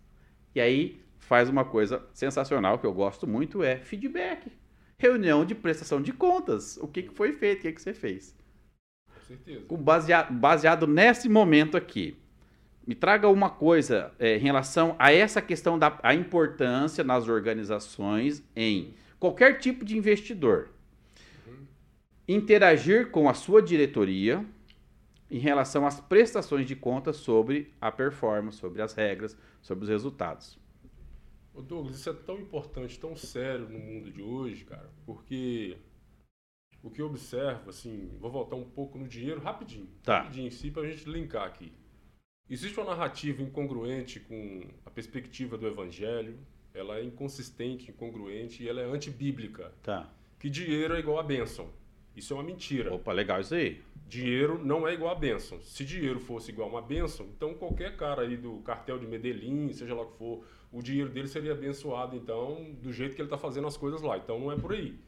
[0.54, 4.50] e aí faz uma coisa sensacional que eu gosto muito, é feedback.
[4.98, 6.76] Reunião de prestação de contas.
[6.78, 8.34] O que, que foi feito, o que, que você fez.
[9.12, 9.64] Com certeza.
[9.70, 12.16] Baseado, baseado nesse momento aqui,
[12.86, 18.42] me traga uma coisa é, em relação a essa questão da a importância nas organizações
[18.54, 20.70] em qualquer tipo de investidor
[21.46, 21.66] uhum.
[22.28, 24.44] interagir com a sua diretoria
[25.30, 30.58] em relação às prestações de contas sobre a performance, sobre as regras, sobre os resultados.
[31.52, 35.76] Ô Douglas, isso é tão importante, tão sério no mundo de hoje, cara, porque
[36.82, 40.18] o que eu observo, assim, vou voltar um pouco no dinheiro rapidinho, tá.
[40.18, 41.72] rapidinho em si, para a gente linkar aqui.
[42.48, 46.38] Existe uma narrativa incongruente com a perspectiva do evangelho,
[46.76, 49.72] ela é inconsistente, incongruente e ela é antibíblica.
[49.82, 50.12] Tá.
[50.38, 51.70] Que dinheiro é igual a bênção.
[52.14, 52.94] Isso é uma mentira.
[52.94, 53.82] Opa, legal isso aí.
[54.08, 55.60] Dinheiro não é igual a bênção.
[55.60, 59.72] Se dinheiro fosse igual a uma bênção, então qualquer cara aí do cartel de Medellín,
[59.72, 63.26] seja lá o que for, o dinheiro dele seria abençoado, então, do jeito que ele
[63.26, 64.16] está fazendo as coisas lá.
[64.16, 64.98] Então não é por aí.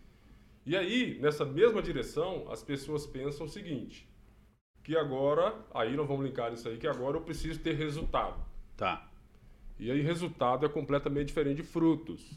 [0.67, 4.07] E aí, nessa mesma direção, as pessoas pensam o seguinte:
[4.83, 8.45] que agora, aí nós vamos linkar isso aí, que agora eu preciso ter resultado.
[8.77, 9.08] Tá.
[9.79, 12.31] E aí, resultado é completamente diferente de frutos.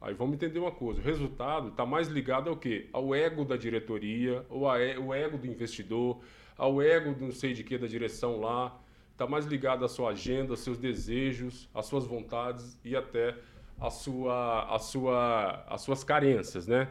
[0.00, 2.88] Aí vamos entender uma coisa: o resultado está mais ligado ao quê?
[2.92, 6.20] Ao ego da diretoria, ou ao ego do investidor,
[6.56, 8.78] ao ego do não sei de que da direção lá.
[9.12, 13.34] Está mais ligado à sua agenda, aos seus desejos, às suas vontades e até
[13.80, 16.88] a sua, a sua, as suas carências, né?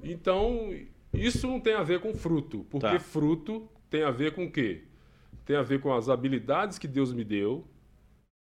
[0.00, 0.72] Então,
[1.12, 3.00] isso não tem a ver com fruto, porque tá.
[3.00, 4.84] fruto tem a ver com o quê?
[5.44, 7.64] Tem a ver com as habilidades que Deus me deu,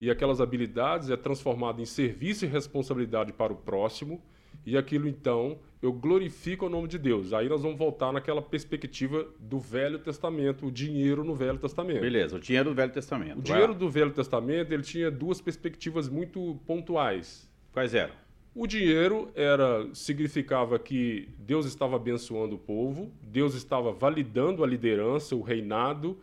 [0.02, 4.22] e aquelas habilidades é transformado em serviço e responsabilidade para o próximo,
[4.66, 7.34] e aquilo então eu glorifico o nome de Deus.
[7.34, 12.02] Aí nós vamos voltar naquela perspectiva do Velho Testamento, o dinheiro no Velho Testamento.
[12.02, 13.40] Beleza, o dinheiro do Velho Testamento.
[13.40, 17.50] O dinheiro do Velho Testamento ele tinha duas perspectivas muito pontuais.
[17.72, 18.14] Quais eram?
[18.54, 25.36] O dinheiro era significava que Deus estava abençoando o povo, Deus estava validando a liderança,
[25.36, 26.18] o reinado,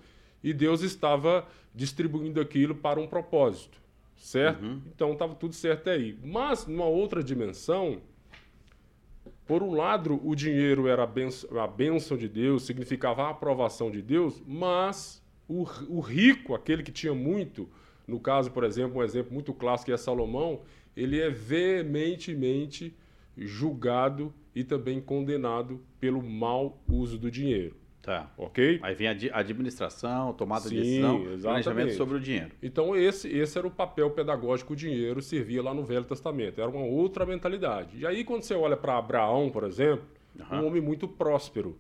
[0.46, 3.82] e Deus estava distribuindo aquilo para um propósito,
[4.16, 4.64] certo?
[4.64, 4.80] Uhum.
[4.94, 6.16] Então estava tudo certo aí.
[6.22, 8.00] Mas numa outra dimensão,
[9.44, 13.90] por um lado, o dinheiro era a benção, a benção de Deus, significava a aprovação
[13.90, 17.68] de Deus, mas o, o rico, aquele que tinha muito,
[18.06, 20.60] no caso, por exemplo, um exemplo muito clássico é Salomão,
[20.96, 22.94] ele é veementemente
[23.36, 27.74] julgado e também condenado pelo mau uso do dinheiro.
[28.06, 28.30] Tá.
[28.38, 28.78] Ok?
[28.84, 31.42] Aí vem a administração, tomada Sim, de decisão, exatamente.
[31.42, 32.52] planejamento sobre o dinheiro.
[32.62, 36.60] Então, esse, esse era o papel pedagógico o dinheiro servia lá no Velho Testamento.
[36.60, 37.98] Era uma outra mentalidade.
[37.98, 40.06] E aí, quando você olha para Abraão, por exemplo,
[40.38, 40.60] uhum.
[40.60, 41.76] um homem muito próspero.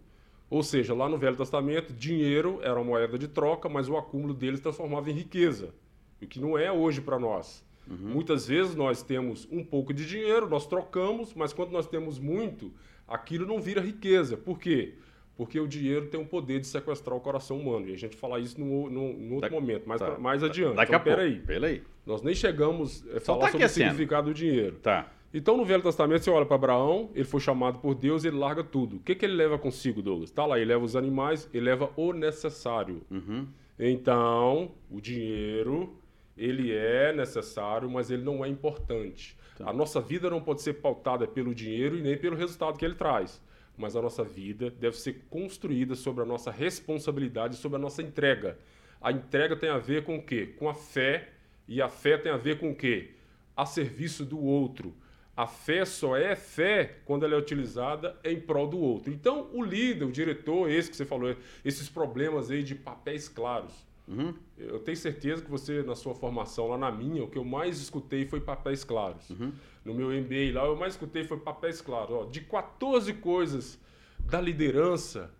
[0.50, 4.34] Ou seja, lá no Velho Testamento, dinheiro era uma moeda de troca, mas o acúmulo
[4.34, 5.72] deles transformava em riqueza.
[6.20, 7.64] O que não é hoje para nós.
[7.88, 8.14] Uhum.
[8.14, 12.72] Muitas vezes nós temos um pouco de dinheiro, nós trocamos, mas quando nós temos muito,
[13.06, 14.36] aquilo não vira riqueza.
[14.36, 14.94] Por quê?
[15.36, 17.88] Porque o dinheiro tem o poder de sequestrar o coração humano.
[17.88, 20.76] E a gente falar isso no, outro da, momento, mais, tá, mais adiante.
[20.76, 21.18] Daqui então, a pouco.
[21.18, 21.40] Peraí.
[21.40, 21.82] peraí.
[22.06, 24.76] Nós nem chegamos a falar tá sobre o significado do dinheiro.
[24.76, 25.12] Tá.
[25.34, 28.64] Então, no Velho Testamento, você olha para Abraão, ele foi chamado por Deus, ele larga
[28.64, 28.96] tudo.
[28.96, 30.30] O que, que ele leva consigo, Douglas?
[30.30, 33.02] Tá lá, ele leva os animais, ele leva o necessário.
[33.10, 33.46] Uhum.
[33.78, 35.94] Então, o dinheiro,
[36.34, 39.36] ele é necessário, mas ele não é importante.
[39.58, 39.68] Tá.
[39.68, 42.94] A nossa vida não pode ser pautada pelo dinheiro e nem pelo resultado que ele
[42.94, 43.44] traz
[43.76, 48.58] mas a nossa vida deve ser construída sobre a nossa responsabilidade, sobre a nossa entrega.
[49.00, 50.54] A entrega tem a ver com o quê?
[50.58, 51.28] Com a fé,
[51.68, 53.10] e a fé tem a ver com o quê?
[53.56, 54.94] A serviço do outro.
[55.36, 59.12] A fé só é fé quando ela é utilizada em prol do outro.
[59.12, 63.85] Então, o líder, o diretor, esse que você falou, esses problemas aí de papéis claros.
[64.08, 64.34] Uhum.
[64.56, 67.78] Eu tenho certeza que você, na sua formação, lá na minha, o que eu mais
[67.78, 69.28] escutei foi papéis claros.
[69.30, 69.52] Uhum.
[69.84, 72.14] No meu MBA lá, eu mais escutei foi papéis claros.
[72.14, 73.80] Ó, de 14 coisas
[74.20, 75.34] da liderança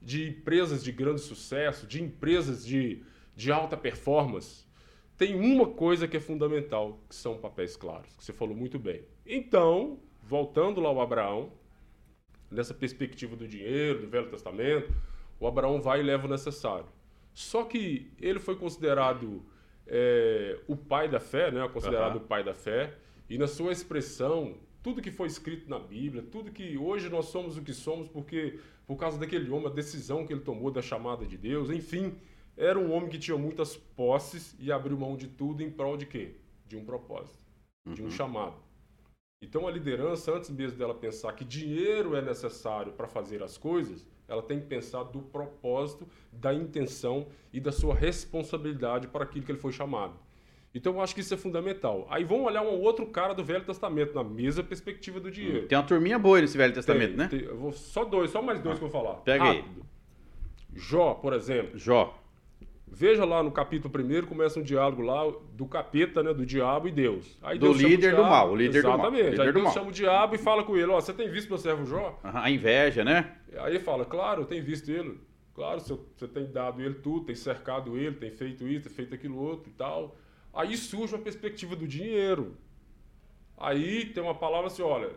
[0.00, 3.02] de empresas de grande sucesso, de empresas de,
[3.34, 4.66] de alta performance,
[5.16, 9.02] tem uma coisa que é fundamental, que são papéis claros, que você falou muito bem.
[9.24, 11.52] Então, voltando lá ao Abraão,
[12.50, 14.92] nessa perspectiva do dinheiro, do Velho Testamento,
[15.38, 16.86] o Abraão vai e leva o necessário.
[17.34, 19.44] Só que ele foi considerado
[19.86, 21.66] é, o pai da fé, né?
[21.68, 22.22] considerado uhum.
[22.22, 22.94] o pai da fé,
[23.28, 27.56] e na sua expressão, tudo que foi escrito na Bíblia, tudo que hoje nós somos
[27.56, 31.24] o que somos, porque por causa daquele homem, a decisão que ele tomou da chamada
[31.24, 32.14] de Deus, enfim,
[32.56, 36.04] era um homem que tinha muitas posses e abriu mão de tudo em prol de
[36.04, 36.34] quê?
[36.66, 37.38] De um propósito,
[37.86, 37.94] uhum.
[37.94, 38.10] de um uhum.
[38.10, 38.56] chamado.
[39.42, 44.06] Então a liderança, antes mesmo dela pensar que dinheiro é necessário para fazer as coisas,
[44.32, 49.52] ela tem que pensar do propósito, da intenção e da sua responsabilidade para aquilo que
[49.52, 50.14] ele foi chamado.
[50.74, 52.06] Então eu acho que isso é fundamental.
[52.08, 55.68] Aí vamos olhar um outro cara do Velho Testamento, na mesma perspectiva do dinheiro.
[55.68, 57.28] Tem uma turminha boa nesse Velho Testamento, tem, né?
[57.28, 59.16] Tem, só dois, só mais dois ah, que eu vou falar.
[59.20, 59.64] Pega Rápido.
[59.76, 59.82] aí.
[60.74, 61.78] Jó, por exemplo.
[61.78, 62.18] Jó.
[62.94, 65.22] Veja lá no capítulo 1, começa um diálogo lá
[65.54, 66.34] do capeta, né?
[66.34, 67.38] Do diabo e Deus.
[67.40, 69.02] Aí do Deus líder do mal, o líder Exatamente.
[69.02, 69.20] do mal.
[69.20, 69.40] Exatamente.
[69.40, 71.86] Aí Deus chama o diabo e fala com ele, ó, você tem visto meu servo
[71.86, 72.20] Jó?
[72.22, 73.32] a inveja, né?
[73.56, 75.18] Aí ele fala, claro, eu tenho visto ele.
[75.54, 79.38] Claro, você tem dado ele tudo, tem cercado ele, tem feito isso, tem feito aquilo
[79.38, 80.14] outro e tal.
[80.52, 82.54] Aí surge uma perspectiva do dinheiro.
[83.56, 85.10] Aí tem uma palavra assim, olha,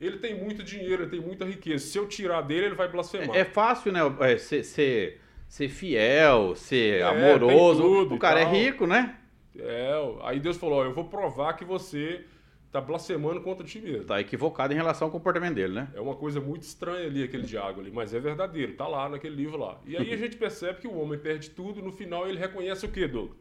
[0.00, 1.86] ele tem muito dinheiro, ele tem muita riqueza.
[1.86, 3.36] Se eu tirar dele, ele vai blasfemar.
[3.36, 4.00] É, é fácil, né?
[4.18, 8.14] É, ser, ser ser fiel, ser é, amoroso.
[8.14, 9.16] o cara é rico, né?
[9.58, 9.90] É,
[10.22, 12.24] aí Deus falou: ó, eu vou provar que você
[12.70, 14.04] tá blasfemando contra ti mesmo.
[14.04, 15.88] Tá equivocado em relação ao comportamento dele, né?
[15.92, 19.34] É uma coisa muito estranha ali, aquele diálogo ali, mas é verdadeiro, tá lá naquele
[19.34, 19.80] livro lá.
[19.84, 22.88] E aí a gente percebe que o homem perde tudo, no final ele reconhece o
[22.88, 23.36] quê, Douglas?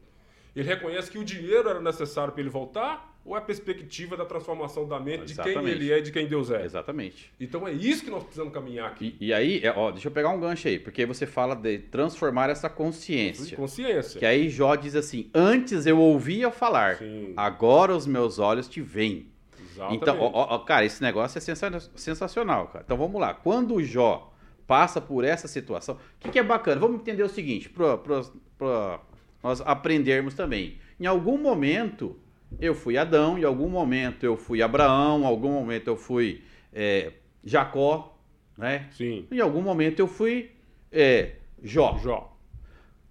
[0.56, 4.26] Ele reconhece que o dinheiro era necessário para ele voltar ou é a perspectiva da
[4.26, 5.60] transformação da mente Exatamente.
[5.60, 6.66] de quem ele é e de quem Deus é?
[6.66, 7.32] Exatamente.
[7.40, 9.16] Então é isso que nós precisamos caminhar aqui.
[9.20, 11.78] E, e aí, é, ó, deixa eu pegar um gancho aí, porque você fala de
[11.78, 13.56] transformar essa consciência.
[13.56, 14.20] Consciência.
[14.20, 17.34] Que aí Jó diz assim: Antes eu ouvia falar, Sim.
[17.38, 19.28] agora os meus olhos te veem.
[19.72, 20.02] Exatamente.
[20.02, 22.84] Então, ó, ó, cara, esse negócio é sensacional, cara.
[22.84, 23.34] Então vamos lá.
[23.34, 24.34] Quando o Jó
[24.66, 26.80] passa por essa situação, o que, que é bacana?
[26.80, 29.00] Vamos entender o seguinte, para
[29.43, 30.78] nós aprendermos também.
[30.99, 32.17] Em algum momento
[32.60, 36.41] eu fui Adão, em algum momento eu fui Abraão, em algum momento eu fui
[36.73, 38.17] é, Jacó,
[38.58, 38.88] né?
[38.91, 39.28] Sim.
[39.32, 40.52] Em algum momento eu fui
[40.91, 41.97] é, Jó.
[42.02, 42.38] Jó.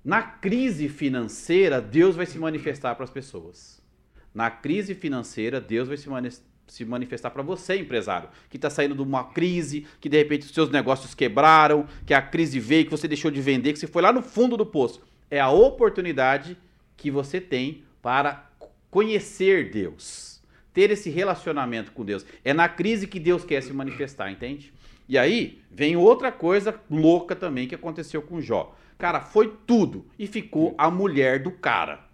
[0.05, 3.83] Na crise financeira, Deus vai se manifestar para as pessoas.
[4.33, 6.31] Na crise financeira, Deus vai se, mani
[6.67, 10.53] se manifestar para você, empresário, que está saindo de uma crise, que de repente os
[10.53, 14.03] seus negócios quebraram, que a crise veio, que você deixou de vender, que você foi
[14.03, 15.03] lá no fundo do poço.
[15.31, 16.57] É a oportunidade
[16.97, 18.51] que você tem para
[18.91, 22.25] conhecer Deus, ter esse relacionamento com Deus.
[22.45, 24.73] É na crise que Deus quer se manifestar, entende?
[25.09, 28.75] E aí vem outra coisa louca também que aconteceu com Jó.
[28.99, 32.07] Cara, foi tudo e ficou a mulher do cara.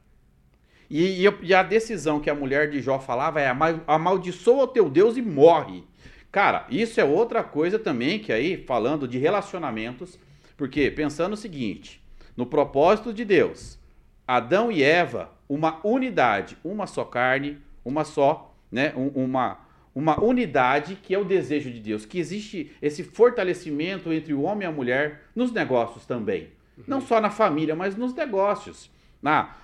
[0.88, 3.48] E, e, e a decisão que a mulher de Jó falava é
[3.86, 5.82] amaldiçoa o teu Deus e morre.
[6.30, 10.18] Cara, isso é outra coisa também que aí, falando de relacionamentos,
[10.56, 12.03] porque pensando o seguinte,
[12.36, 13.78] no propósito de Deus,
[14.26, 19.58] Adão e Eva, uma unidade, uma só carne, uma só, né, uma,
[19.94, 24.66] uma unidade que é o desejo de Deus, que existe esse fortalecimento entre o homem
[24.66, 26.48] e a mulher nos negócios também.
[26.76, 26.84] Uhum.
[26.86, 28.90] Não só na família, mas nos negócios.
[29.24, 29.54] Ah,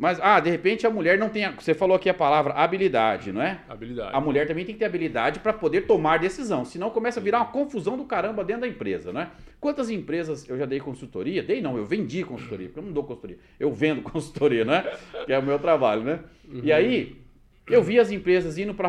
[0.00, 1.44] mas, ah, de repente a mulher não tem.
[1.44, 3.60] A, você falou aqui a palavra habilidade, não é?
[3.68, 4.16] Habilidade.
[4.16, 6.64] A mulher também tem que ter habilidade para poder tomar decisão.
[6.64, 9.30] Senão começa a virar uma confusão do caramba dentro da empresa, não é?
[9.60, 11.42] Quantas empresas eu já dei consultoria?
[11.42, 13.36] Dei não, eu vendi consultoria, porque eu não dou consultoria.
[13.58, 14.90] Eu vendo consultoria, né?
[15.26, 16.20] Que é o meu trabalho, né?
[16.48, 16.62] Uhum.
[16.64, 17.20] E aí,
[17.68, 18.88] eu vi as empresas indo para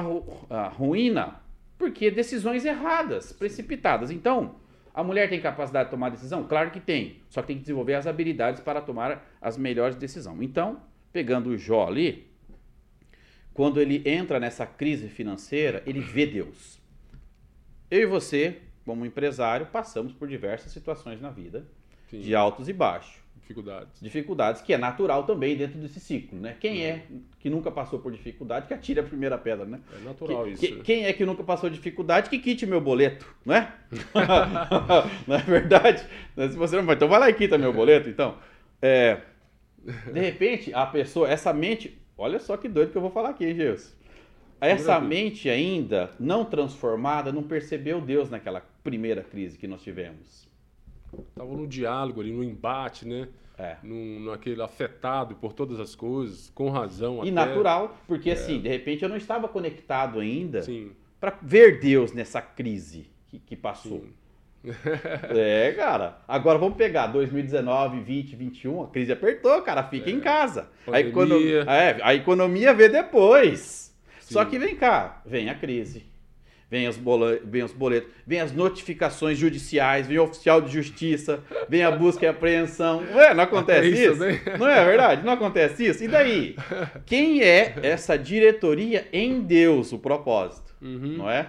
[0.50, 1.42] a ruína
[1.78, 4.12] porque decisões erradas, precipitadas.
[4.12, 4.56] Então,
[4.94, 6.46] a mulher tem capacidade de tomar decisão?
[6.46, 7.18] Claro que tem.
[7.28, 10.42] Só que tem que desenvolver as habilidades para tomar as melhores decisões.
[10.42, 10.80] Então,
[11.12, 12.28] pegando o Jó ali,
[13.54, 16.80] quando ele entra nessa crise financeira, ele vê Deus.
[17.90, 21.68] Eu e você, como empresário, passamos por diversas situações na vida,
[22.10, 22.22] Sim.
[22.22, 23.22] de altos e baixos.
[23.36, 24.00] Dificuldades.
[24.02, 26.56] Dificuldades, que é natural também dentro desse ciclo, né?
[26.60, 27.06] Quem é
[27.40, 29.82] que nunca passou por dificuldade, que atire a primeira pedra, né?
[29.94, 30.62] É natural que, isso.
[30.62, 33.74] Que, quem é que nunca passou dificuldade, que quite meu boleto, não é?
[35.28, 36.06] não é verdade?
[36.36, 38.38] Se você não vai, então vai lá e quita meu boleto, então.
[38.82, 39.20] É,
[39.84, 43.54] de repente, a pessoa, essa mente, olha só que doido que eu vou falar aqui,
[43.54, 43.96] Jesus.
[44.60, 50.48] Essa mente ainda não transformada não percebeu Deus naquela primeira crise que nós tivemos.
[51.30, 53.28] Estava no diálogo ali, no embate, né?
[53.58, 53.78] É.
[53.84, 57.18] Num, naquele afetado por todas as coisas, com razão.
[57.18, 57.32] E até.
[57.32, 58.34] natural, porque é.
[58.34, 60.62] assim, de repente eu não estava conectado ainda
[61.20, 64.02] para ver Deus nessa crise que, que passou.
[64.02, 64.14] Sim.
[65.36, 66.18] É, cara.
[66.28, 70.14] Agora vamos pegar 2019, 20, 21, a crise apertou, cara, fica é.
[70.14, 70.70] em casa.
[70.92, 73.96] A economia, é, a economia vê depois.
[74.20, 74.34] Sim.
[74.34, 76.12] Só que vem cá, vem a crise
[76.72, 81.44] vem os, boletos, vem os boletos, vem as notificações judiciais, vem o oficial de justiça,
[81.68, 83.04] vem a busca e apreensão.
[83.14, 84.26] Ué, não acontece isso?
[84.26, 84.58] isso?
[84.58, 85.26] Não é verdade?
[85.26, 86.02] Não acontece isso?
[86.02, 86.56] E daí?
[87.06, 90.74] Quem é essa diretoria em Deus, o propósito?
[90.82, 91.18] Uhum.
[91.18, 91.48] Não é?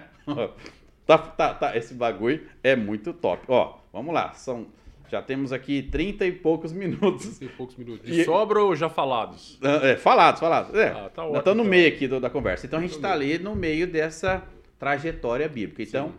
[1.05, 3.43] Tá, tá, tá, esse bagulho é muito top.
[3.47, 4.67] Ó, vamos lá, são...
[5.09, 7.37] Já temos aqui 30 e poucos minutos.
[7.37, 8.09] 30 e poucos minutos.
[8.09, 8.25] De e...
[8.25, 9.59] sobra ou já falados?
[9.61, 10.73] É, falados, falados.
[10.73, 11.65] É, ah, tá ótimo, Estamos no então.
[11.65, 12.65] meio aqui do, da conversa.
[12.65, 14.41] Então a gente está ali no meio dessa
[14.79, 15.83] trajetória bíblica.
[15.83, 16.13] Então, Sim.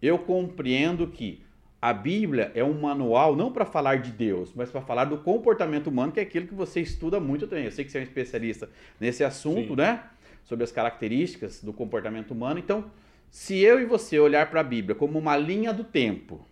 [0.00, 1.42] eu compreendo que
[1.80, 5.86] a Bíblia é um manual não para falar de Deus, mas para falar do comportamento
[5.88, 7.66] humano, que é aquilo que você estuda muito também.
[7.66, 8.68] Eu sei que você é um especialista
[9.00, 9.76] nesse assunto, Sim.
[9.76, 10.02] né?
[10.44, 12.58] Sobre as características do comportamento humano.
[12.58, 12.84] Então,
[13.30, 16.46] se eu e você olhar para a Bíblia como uma linha do tempo,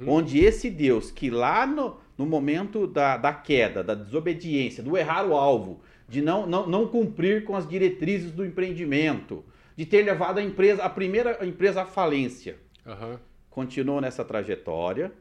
[0.00, 0.14] uhum.
[0.14, 5.26] onde esse Deus que lá no, no momento da, da queda, da desobediência, do errar
[5.26, 9.44] o alvo, de não, não, não cumprir com as diretrizes do empreendimento,
[9.76, 12.56] de ter levado a empresa, a primeira empresa à falência.
[12.84, 13.18] Uhum.
[13.50, 15.12] Continuou nessa trajetória.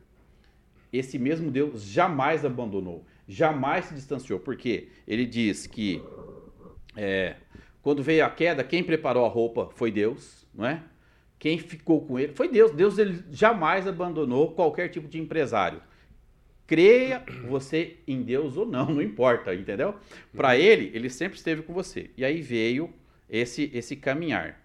[0.93, 6.01] Esse mesmo Deus jamais abandonou, jamais se distanciou, porque ele diz que
[6.95, 7.35] é,
[7.81, 10.83] quando veio a queda, quem preparou a roupa foi Deus, não é?
[11.37, 12.71] Quem ficou com ele foi Deus.
[12.71, 15.81] Deus ele jamais abandonou qualquer tipo de empresário.
[16.65, 19.95] Creia você em Deus ou não, não importa, entendeu?
[20.35, 20.55] Para uhum.
[20.55, 22.09] ele, ele sempre esteve com você.
[22.17, 22.91] E aí veio
[23.29, 24.59] esse, esse caminhar.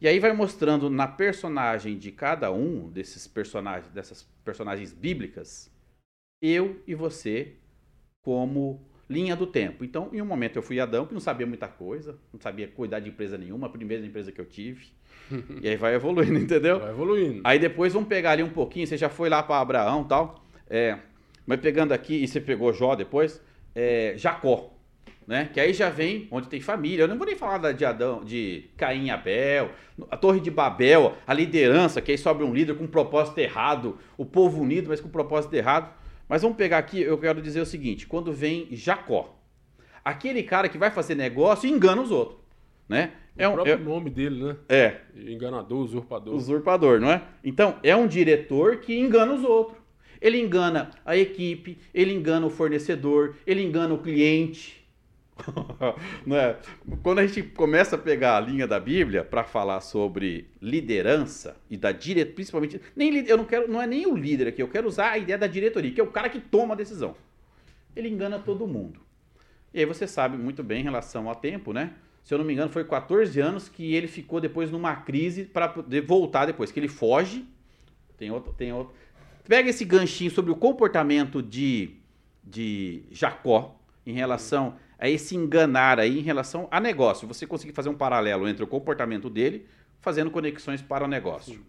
[0.00, 5.70] E aí vai mostrando na personagem de cada um desses personagens, dessas personagens bíblicas,
[6.40, 7.54] eu e você
[8.20, 9.84] como linha do tempo.
[9.84, 13.00] Então, em um momento eu fui Adão, que não sabia muita coisa, não sabia cuidar
[13.00, 14.86] de empresa nenhuma, a primeira empresa que eu tive.
[15.62, 16.80] e aí vai evoluindo, entendeu?
[16.80, 17.40] Vai evoluindo.
[17.44, 20.98] Aí depois vamos pegar ali um pouquinho, você já foi lá para Abraão tal, é,
[21.46, 23.40] mas pegando aqui, e você pegou Jó depois,
[23.74, 24.72] é, Jacó
[25.26, 25.48] né?
[25.52, 27.04] Que aí já vem onde tem família.
[27.04, 29.70] Eu não vou nem falar de Adão, de Caim e Abel,
[30.10, 33.98] a Torre de Babel, a liderança, que aí sobe um líder com um propósito errado,
[34.16, 35.92] o povo unido, mas com um propósito errado.
[36.32, 39.38] Mas vamos pegar aqui, eu quero dizer o seguinte: quando vem Jacó,
[40.02, 42.38] aquele cara que vai fazer negócio e engana os outros,
[42.88, 43.12] né?
[43.36, 44.56] É o próprio é, nome dele, né?
[44.66, 45.00] É.
[45.14, 46.34] Enganador, usurpador.
[46.34, 47.22] Usurpador, não é?
[47.44, 49.76] Então, é um diretor que engana os outros.
[50.22, 54.81] Ele engana a equipe, ele engana o fornecedor, ele engana o cliente.
[56.26, 56.56] né?
[57.02, 61.76] Quando a gente começa a pegar a linha da Bíblia para falar sobre liderança e
[61.76, 64.86] da diretoria, principalmente, nem eu não quero, não é nem o líder aqui, eu quero
[64.86, 67.16] usar a ideia da diretoria, que é o cara que toma a decisão.
[67.96, 69.00] Ele engana todo mundo.
[69.72, 71.94] E aí você sabe muito bem em relação ao tempo, né?
[72.22, 75.68] se eu não me engano, foi 14 anos que ele ficou depois numa crise para
[75.68, 77.44] poder voltar depois, que ele foge.
[78.16, 78.94] Tem outro, tem outro.
[79.44, 81.96] Pega esse ganchinho sobre o comportamento de,
[82.44, 83.76] de Jacó
[84.06, 87.26] em relação a esse enganar aí em relação a negócio.
[87.26, 89.66] Você conseguir fazer um paralelo entre o comportamento dele,
[89.98, 91.60] fazendo conexões para o negócio.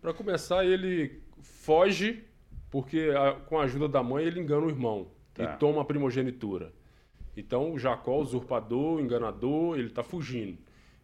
[0.00, 2.24] Para começar, ele foge
[2.70, 5.44] porque a, com a ajuda da mãe ele engana o irmão tá.
[5.44, 6.72] e toma a primogenitura.
[7.36, 10.56] Então o Jacó, usurpador, enganador, ele está fugindo.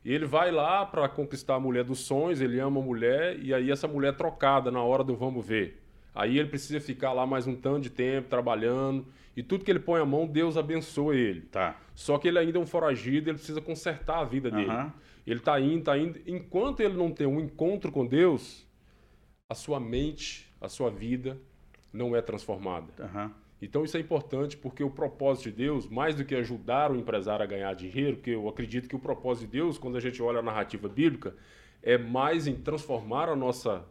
[0.03, 3.53] E ele vai lá para conquistar a mulher dos sonhos, ele ama a mulher, e
[3.53, 5.83] aí essa mulher é trocada na hora do vamos ver.
[6.15, 9.07] Aí ele precisa ficar lá mais um tanto de tempo trabalhando,
[9.37, 11.43] e tudo que ele põe a mão, Deus abençoa ele.
[11.43, 11.81] Tá.
[11.95, 14.71] Só que ele ainda é um foragido, ele precisa consertar a vida dele.
[14.71, 14.93] Uhum.
[15.27, 16.21] Ele está indo, está indo.
[16.27, 18.67] Enquanto ele não tem um encontro com Deus,
[19.49, 21.39] a sua mente, a sua vida
[21.93, 22.93] não é transformada.
[22.99, 23.31] Uhum.
[23.61, 27.45] Então isso é importante porque o propósito de Deus, mais do que ajudar o empresário
[27.45, 30.41] a ganhar dinheiro, porque eu acredito que o propósito de Deus, quando a gente olha
[30.41, 31.35] a narrativa bíblica,
[31.81, 33.85] é mais em transformar a nossa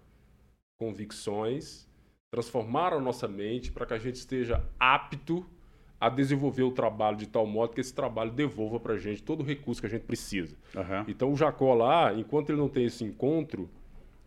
[0.77, 1.87] convicções,
[2.31, 5.45] transformar a nossa mente para que a gente esteja apto
[5.99, 9.41] a desenvolver o trabalho de tal modo que esse trabalho devolva para a gente todo
[9.41, 10.55] o recurso que a gente precisa.
[10.73, 11.05] Uhum.
[11.09, 13.69] Então o Jacó lá, enquanto ele não tem esse encontro,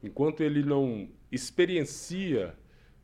[0.03, 2.55] enquanto ele não experiencia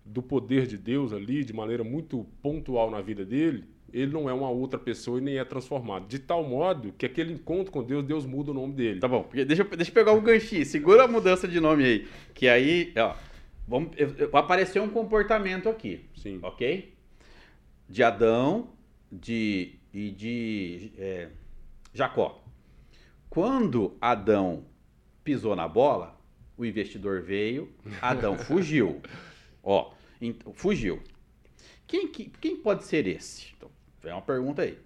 [0.04, 4.32] do poder de Deus ali de maneira muito pontual na vida dele, ele não é
[4.34, 6.06] uma outra pessoa e nem é transformado.
[6.06, 9.00] De tal modo que aquele encontro com Deus, Deus muda o nome dele.
[9.00, 12.08] Tá bom, deixa, deixa eu pegar um ganchinho, segura a mudança de nome aí.
[12.34, 13.14] Que aí, ó,
[13.70, 13.96] vamos,
[14.32, 16.04] apareceu um comportamento aqui.
[16.16, 16.40] Sim.
[16.42, 16.92] Ok?
[17.88, 18.68] De Adão
[19.10, 21.28] de, e de é,
[21.94, 22.42] Jacó.
[23.28, 24.64] Quando Adão
[25.22, 26.20] pisou na bola,
[26.58, 29.00] o investidor veio, Adão fugiu.
[29.62, 31.00] Ó, então, fugiu.
[31.86, 33.52] Quem, quem pode ser esse?
[33.56, 33.70] Então,
[34.02, 34.76] vem uma pergunta aí.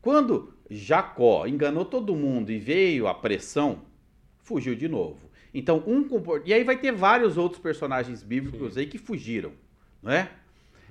[0.00, 3.82] Quando Jacó enganou todo mundo e veio a pressão,
[4.38, 5.27] fugiu de novo.
[5.52, 6.06] Então, um.
[6.44, 8.80] E aí vai ter vários outros personagens bíblicos Sim.
[8.80, 9.52] aí que fugiram,
[10.02, 10.30] não é?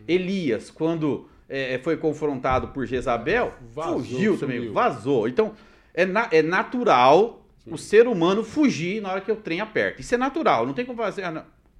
[0.08, 4.74] Elias, quando é, foi confrontado por Jezabel, vazou, fugiu também, sumiu.
[4.74, 5.28] vazou.
[5.28, 5.53] Então,
[5.93, 7.74] é, na, é natural Sim.
[7.74, 10.01] o ser humano fugir na hora que o trem aperta.
[10.01, 11.24] Isso é natural, não tem como fazer.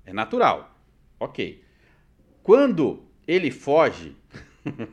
[0.06, 0.76] É natural.
[1.20, 1.64] Ok.
[2.44, 4.16] Quando ele foge.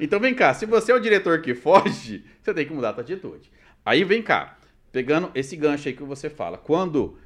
[0.00, 2.94] então vem cá, se você é o diretor que foge, você tem que mudar a
[2.94, 3.50] sua atitude.
[3.84, 4.58] Aí vem cá,
[4.92, 6.58] pegando esse gancho aí que você fala.
[6.58, 7.18] Quando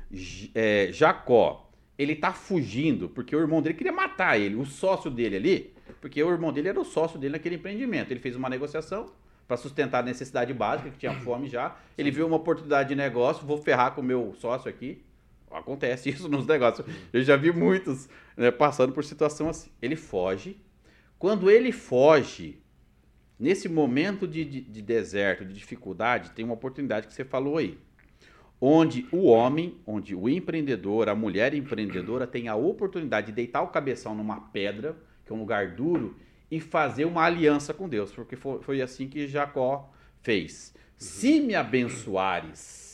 [0.54, 5.36] é, Jacó ele tá fugindo, porque o irmão dele queria matar ele, o sócio dele
[5.36, 8.10] ali, porque o irmão dele era o sócio dele naquele empreendimento.
[8.10, 9.06] Ele fez uma negociação
[9.46, 11.76] para sustentar a necessidade básica, que tinha fome já.
[11.96, 15.04] Ele viu uma oportunidade de negócio, vou ferrar com o meu sócio aqui.
[15.50, 16.86] Acontece isso nos negócios.
[17.12, 19.70] Eu já vi muitos né, passando por situação assim.
[19.80, 20.58] Ele foge.
[21.18, 22.58] Quando ele foge,
[23.38, 27.78] nesse momento de, de, de deserto, de dificuldade, tem uma oportunidade que você falou aí.
[28.60, 33.68] Onde o homem, onde o empreendedor, a mulher empreendedora tem a oportunidade de deitar o
[33.68, 36.16] cabeção numa pedra, que é um lugar duro,
[36.50, 38.12] e fazer uma aliança com Deus.
[38.12, 40.74] Porque foi, foi assim que Jacó fez.
[40.96, 42.84] Se me abençoares,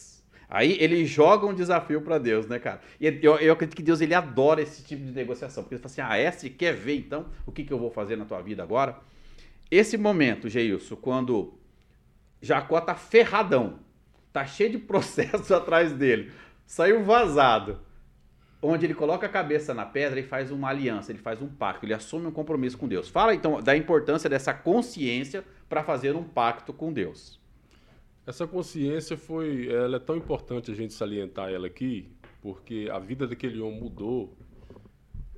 [0.51, 2.81] Aí ele joga um desafio para Deus, né, cara?
[3.01, 5.93] E eu, eu, acredito que Deus ele adora esse tipo de negociação, porque ele fala
[5.93, 8.61] assim: ah, é, quer ver então o que, que eu vou fazer na tua vida
[8.61, 8.99] agora?
[9.71, 11.55] Esse momento, Geilson, quando
[12.43, 13.79] Jacó tá ferradão,
[14.33, 16.33] tá cheio de processos atrás dele,
[16.67, 17.81] saiu vazado,
[18.63, 21.87] onde ele coloca a cabeça na pedra e faz uma aliança, ele faz um pacto,
[21.87, 23.09] ele assume um compromisso com Deus.
[23.09, 27.41] Fala então da importância dessa consciência para fazer um pacto com Deus.
[28.27, 32.11] Essa consciência foi, ela é tão importante a gente salientar ela aqui,
[32.43, 34.37] porque a vida daquele homem mudou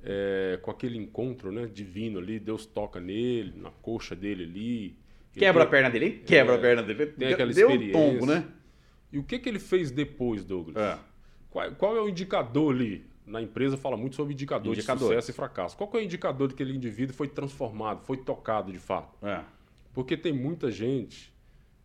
[0.03, 2.39] é, com aquele encontro, né, divino ali.
[2.39, 4.97] Deus toca nele, na coxa dele ali.
[5.33, 7.05] Quebra tem, a perna dele, quebra é, a perna dele.
[7.07, 7.99] Tem aquela Deu experiência.
[7.99, 8.45] Um tombo, né?
[9.11, 10.75] E o que que ele fez depois, Douglas?
[10.75, 10.99] É.
[11.49, 13.05] Qual, qual, é o indicador ali?
[13.25, 15.07] Na empresa fala muito sobre indicadores Indicador.
[15.07, 15.77] de sucesso e fracasso.
[15.77, 19.15] Qual é o indicador de que aquele indivíduo foi transformado, foi tocado de fato?
[19.25, 19.41] É.
[19.93, 21.33] Porque tem muita gente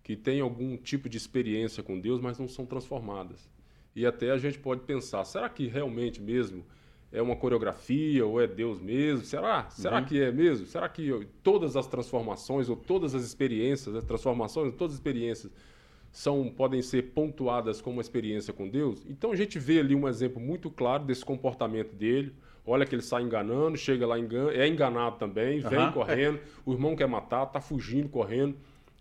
[0.02, 3.48] que têm algum tipo de experiência com Deus, mas não são transformadas.
[3.94, 6.64] E até a gente pode pensar, será que realmente mesmo
[7.10, 9.24] é uma coreografia ou é Deus mesmo?
[9.24, 9.68] Será?
[9.70, 10.04] Será uhum.
[10.04, 10.66] que é mesmo?
[10.66, 15.52] Será que todas as transformações ou todas as experiências, as transformações, todas as experiências
[16.10, 19.04] são podem ser pontuadas como uma experiência com Deus?
[19.08, 22.34] Então a gente vê ali um exemplo muito claro desse comportamento dele.
[22.66, 25.92] Olha que ele sai enganando, chega lá engana, é enganado também, vem uhum.
[25.92, 28.54] correndo, o irmão quer matar, está fugindo, correndo.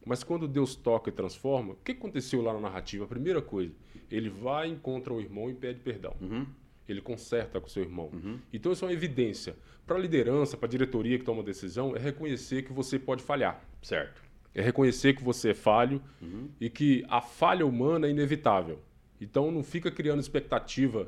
[0.06, 3.04] Mas quando Deus toca e transforma, o que aconteceu lá na narrativa?
[3.04, 3.74] A primeira coisa,
[4.10, 6.14] ele vai, encontra o irmão e pede perdão.
[6.22, 6.46] Uhum.
[6.88, 8.10] Ele conserta com o seu irmão.
[8.14, 8.40] Uhum.
[8.52, 9.56] Então isso é uma evidência.
[9.86, 13.62] Para a liderança, para a diretoria que toma decisão, é reconhecer que você pode falhar.
[13.82, 14.22] Certo.
[14.54, 16.50] É reconhecer que você é falho Uhum.
[16.60, 18.80] e que a falha humana é inevitável.
[19.20, 21.08] Então não fica criando expectativa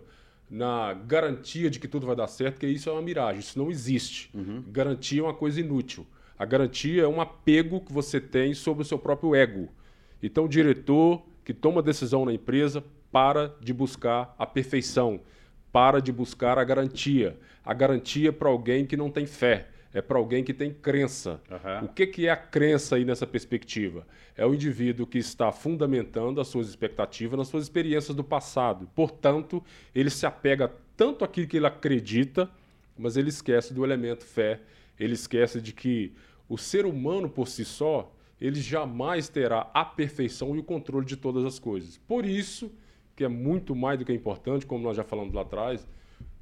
[0.49, 3.69] na garantia de que tudo vai dar certo, porque isso é uma miragem, isso não
[3.69, 4.31] existe.
[4.67, 6.07] Garantia é uma coisa inútil.
[6.37, 9.69] A garantia é um apego que você tem sobre o seu próprio ego.
[10.23, 15.21] Então o diretor que toma decisão na empresa para de buscar a perfeição,
[15.71, 17.37] para de buscar a garantia.
[17.63, 21.41] A garantia é para alguém que não tem fé, é para alguém que tem crença.
[21.49, 21.85] Aham.
[21.85, 24.05] O que, que é a crença aí nessa perspectiva?
[24.35, 28.89] É o indivíduo que está fundamentando as suas expectativas nas suas experiências do passado.
[28.95, 29.63] Portanto,
[29.93, 32.49] ele se apega tanto àquilo que ele acredita,
[32.97, 34.59] mas ele esquece do elemento fé.
[34.99, 36.13] Ele esquece de que
[36.47, 41.15] o ser humano por si só, ele jamais terá a perfeição e o controle de
[41.15, 41.97] todas as coisas.
[42.07, 42.71] Por isso,
[43.19, 45.85] que é muito mais do que importante, como nós já falamos lá atrás,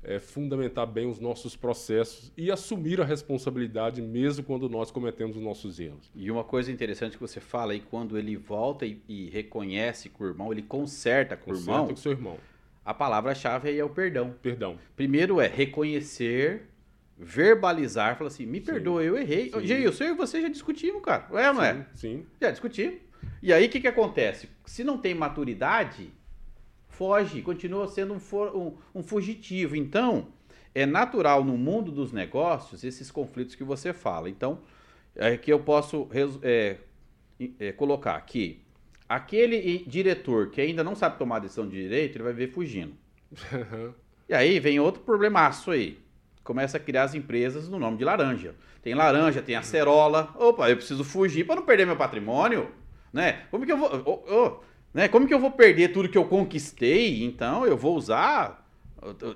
[0.03, 5.41] é fundamentar bem os nossos processos e assumir a responsabilidade mesmo quando nós cometemos os
[5.41, 6.11] nossos erros.
[6.15, 10.23] E uma coisa interessante que você fala aí, quando ele volta e, e reconhece com
[10.23, 12.37] o irmão, ele conserta com o irmão, Conserta com seu irmão.
[12.85, 14.35] a palavra-chave aí é o perdão.
[14.39, 14.77] Perdão.
[14.95, 16.69] Primeiro é reconhecer,
[17.17, 19.49] verbalizar, falar assim, me perdoa, eu errei.
[19.49, 19.65] Sim.
[19.65, 21.25] Geilson, eu e você já discutimos, cara.
[21.31, 21.73] É não é?
[21.73, 22.25] Sim, sim.
[22.39, 22.99] Já discutimos.
[23.41, 24.47] E aí o que, que acontece?
[24.63, 26.13] Se não tem maturidade,
[26.97, 29.75] foge, continua sendo um, for- um- um fugitivo.
[29.75, 30.27] Então,
[30.73, 34.29] é natural no mundo dos negócios esses conflitos que você fala.
[34.29, 34.59] Então,
[35.15, 36.07] é que eu posso
[36.41, 36.77] é,
[37.59, 38.61] é, colocar aqui.
[39.07, 42.93] Aquele diretor que ainda não sabe tomar decisão de direito, ele vai ver fugindo.
[44.27, 45.99] E aí vem outro problemaço aí.
[46.43, 48.55] Começa a criar as empresas no nome de laranja.
[48.81, 50.33] Tem laranja, tem acerola.
[50.35, 52.69] Opa, eu preciso fugir para não perder meu patrimônio,
[53.13, 53.43] né?
[53.51, 54.59] Como que eu vou, ô, ô,
[54.97, 55.07] né?
[55.07, 57.23] Como que eu vou perder tudo que eu conquistei?
[57.23, 58.67] Então eu vou usar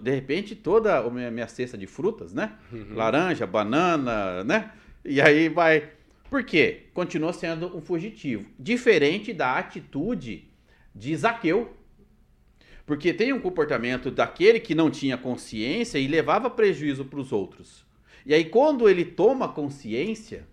[0.01, 2.53] de repente toda a minha, minha cesta de frutas, né?
[2.95, 4.71] Laranja, banana, né?
[5.05, 5.89] E aí vai
[6.31, 6.87] Por quê?
[6.93, 10.49] Continua sendo um fugitivo, diferente da atitude
[10.95, 11.73] de Zaqueu.
[12.85, 17.85] Porque tem um comportamento daquele que não tinha consciência e levava prejuízo para os outros.
[18.25, 20.47] E aí, quando ele toma consciência,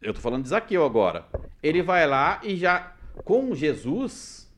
[0.00, 1.26] eu tô falando de Zaqueu agora,
[1.62, 2.94] ele vai lá e já,
[3.24, 4.52] com Jesus,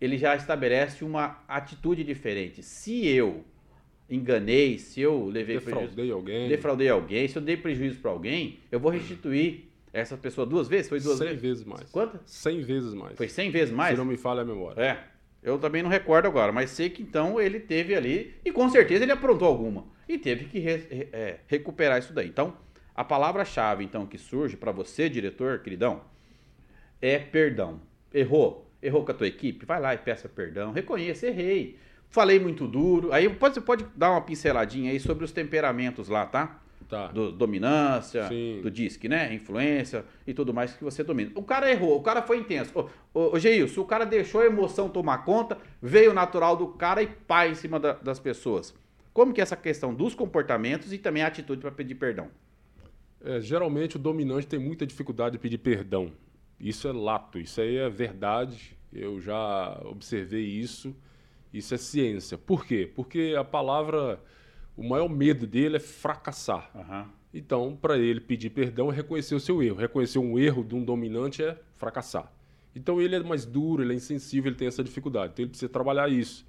[0.00, 2.62] ele já estabelece uma atitude diferente.
[2.62, 3.44] Se eu
[4.08, 6.48] enganei, se eu levei prejuízo, Defraudei alguém.
[6.48, 10.88] defraudei alguém, se eu dei prejuízo para alguém, eu vou restituir essa pessoa duas vezes?
[10.88, 11.42] Foi duas 100 vezes?
[11.42, 11.90] vezes mais.
[11.90, 12.20] Quantas?
[12.26, 13.16] 100 vezes mais.
[13.16, 13.92] Foi 100 vezes mais?
[13.92, 14.80] Se não me falha a memória.
[14.80, 15.04] É,
[15.42, 19.04] eu também não recordo agora, mas sei que então ele teve ali, e com certeza
[19.04, 22.28] ele aprontou alguma, e teve que re- re- é, recuperar isso daí.
[22.28, 22.56] Então,
[22.94, 26.02] a palavra-chave então que surge para você, diretor, queridão,
[27.04, 27.80] é perdão.
[28.12, 31.76] Errou, errou com a tua equipe, vai lá e peça perdão, reconheça, errei,
[32.08, 33.12] falei muito duro.
[33.12, 36.60] Aí pode, você pode dar uma pinceladinha aí sobre os temperamentos lá, tá?
[36.88, 37.06] Tá.
[37.08, 38.60] do dominância, Sim.
[38.62, 39.32] do disque, né?
[39.34, 41.30] Influência e tudo mais que você domina.
[41.34, 42.70] O cara errou, o cara foi intenso.
[42.78, 42.88] Ô,
[43.18, 47.02] ô, ô Geilson, o cara deixou a emoção tomar conta, veio o natural do cara
[47.02, 48.74] e pá em cima da- das pessoas.
[49.14, 52.28] Como que é essa questão dos comportamentos e também a atitude para pedir perdão?
[53.24, 56.12] É, geralmente o dominante tem muita dificuldade de pedir perdão.
[56.64, 58.74] Isso é lato, isso aí é verdade.
[58.90, 60.96] Eu já observei isso.
[61.52, 62.38] Isso é ciência.
[62.38, 62.90] Por quê?
[62.92, 64.18] Porque a palavra,
[64.74, 66.70] o maior medo dele é fracassar.
[66.74, 67.06] Aham.
[67.34, 69.76] Então, para ele pedir perdão é reconhecer o seu erro.
[69.76, 72.32] Reconhecer um erro de um dominante é fracassar.
[72.74, 75.32] Então, ele é mais duro, ele é insensível, ele tem essa dificuldade.
[75.34, 76.46] Então, ele precisa trabalhar isso.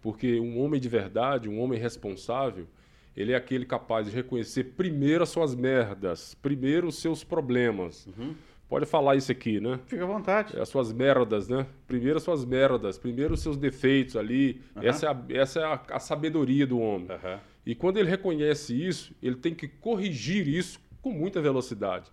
[0.00, 2.68] Porque um homem de verdade, um homem responsável,
[3.16, 8.06] ele é aquele capaz de reconhecer primeiro as suas merdas, primeiro os seus problemas.
[8.70, 9.80] Pode falar isso aqui, né?
[9.86, 10.56] Fica à vontade.
[10.56, 11.66] As suas merdas, né?
[11.88, 14.62] Primeiro as suas merdas, primeiro os seus defeitos ali.
[14.76, 14.86] Aham.
[14.86, 17.10] Essa é, a, essa é a, a sabedoria do homem.
[17.10, 17.40] Aham.
[17.66, 22.12] E quando ele reconhece isso, ele tem que corrigir isso com muita velocidade,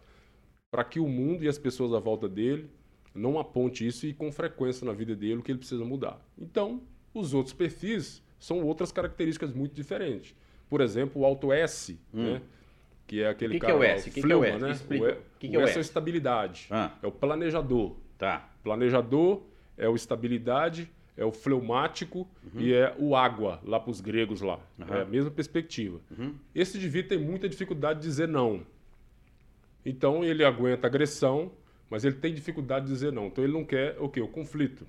[0.71, 2.71] para que o mundo e as pessoas à volta dele
[3.13, 6.19] não aponte isso e com frequência na vida dele o que ele precisa mudar.
[6.35, 6.81] Então,
[7.13, 10.35] os outros perfis são outras características muito diferentes.
[10.67, 12.41] Por exemplo, o alto S, né?
[13.07, 13.53] Que é aquele.
[13.53, 14.11] Que que cara é o S?
[14.11, 14.61] Que que é o S?
[14.61, 14.71] né?
[14.71, 15.05] Explica.
[15.05, 15.87] O, E- Que que o é o S é S?
[15.89, 16.67] estabilidade.
[16.69, 16.91] Ah.
[17.01, 17.95] É o planejador.
[18.17, 18.49] Tá.
[18.63, 19.43] Planejador
[19.77, 24.59] é o estabilidade, é o fleumático e é o água, lá para os gregos lá.
[24.77, 24.93] Uhum.
[24.93, 25.99] É a mesma perspectiva.
[26.17, 26.35] Uhum.
[26.53, 28.65] Esse indivíduo tem muita dificuldade de dizer não.
[29.85, 31.51] Então ele aguenta agressão,
[31.89, 33.27] mas ele tem dificuldade de dizer não.
[33.27, 34.19] Então ele não quer o quê?
[34.19, 34.85] O conflito.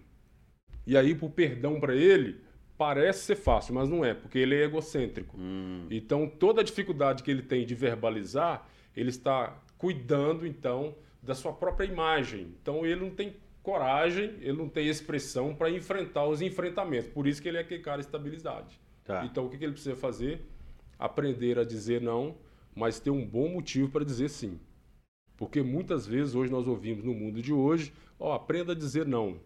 [0.86, 2.40] E aí, por perdão para ele,
[2.78, 5.36] parece ser fácil, mas não é, porque ele é egocêntrico.
[5.36, 5.86] Hum.
[5.90, 8.66] Então, toda a dificuldade que ele tem de verbalizar,
[8.96, 12.54] ele está cuidando, então, da sua própria imagem.
[12.62, 17.10] Então, ele não tem coragem, ele não tem expressão para enfrentar os enfrentamentos.
[17.10, 18.80] Por isso que ele é aquele cara estabilidade.
[19.04, 19.24] Tá.
[19.24, 20.46] Então, o que que ele precisa fazer?
[20.96, 22.36] Aprender a dizer não,
[22.74, 24.58] mas ter um bom motivo para dizer sim.
[25.36, 29.40] Porque muitas vezes hoje nós ouvimos no mundo de hoje, ó, aprenda a dizer não.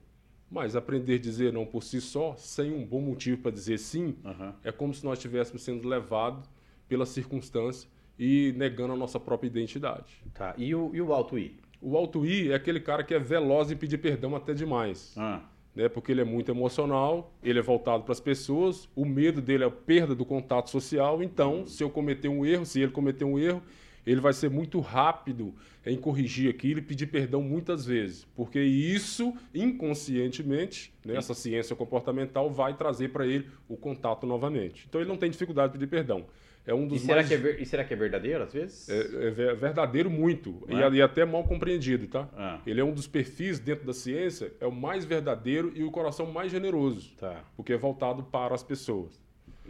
[0.53, 4.15] Mas aprender a dizer não por si só, sem um bom motivo para dizer sim,
[4.23, 4.55] Aham.
[4.63, 6.47] é como se nós estivéssemos sendo levados
[6.87, 7.89] pela circunstância
[8.19, 10.23] e negando a nossa própria identidade.
[10.35, 10.55] Tá.
[10.59, 11.57] E o, e o alto I?
[11.81, 15.15] O alto I é aquele cara que é veloz em pedir perdão até demais.
[15.17, 15.41] Ah,
[15.75, 15.89] né?
[15.89, 19.67] Porque ele é muito emocional, ele é voltado para as pessoas, o medo dele é
[19.67, 21.23] a perda do contato social.
[21.23, 23.63] Então, se eu cometer um erro, se ele cometer um erro,
[24.07, 25.55] ele vai ser muito rápido
[25.87, 32.51] em corrigir aquilo e pedir perdão muitas vezes, porque isso inconscientemente, né, essa ciência comportamental
[32.51, 34.87] vai trazer para ele o contato novamente.
[34.89, 36.25] Então ele não tem dificuldade de pedir perdão.
[36.65, 38.53] É um e, dos será mais que é ver- e será que é verdadeiro às
[38.53, 38.89] vezes?
[38.89, 40.85] é, é ver- verdadeiro muito e, é?
[40.85, 42.29] a- e até mal compreendido, tá?
[42.37, 42.61] Ah.
[42.65, 46.31] Ele é um dos perfis dentro da ciência, é o mais verdadeiro e o coração
[46.31, 49.21] mais generoso, Tá, porque é voltado para as pessoas.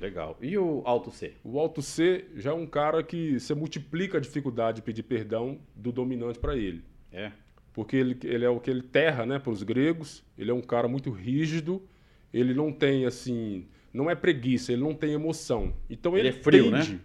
[0.03, 0.37] Legal.
[0.41, 1.33] E o alto C?
[1.43, 5.59] O alto C já é um cara que você multiplica a dificuldade de pedir perdão
[5.75, 6.85] do dominante para ele.
[7.11, 7.33] É.
[7.73, 10.23] Porque ele, ele é o que ele terra, né, para os gregos.
[10.37, 11.83] Ele é um cara muito rígido.
[12.33, 15.75] Ele não tem assim, não é preguiça, ele não tem emoção.
[15.89, 17.01] Então Ele ele, é frio, tende, né?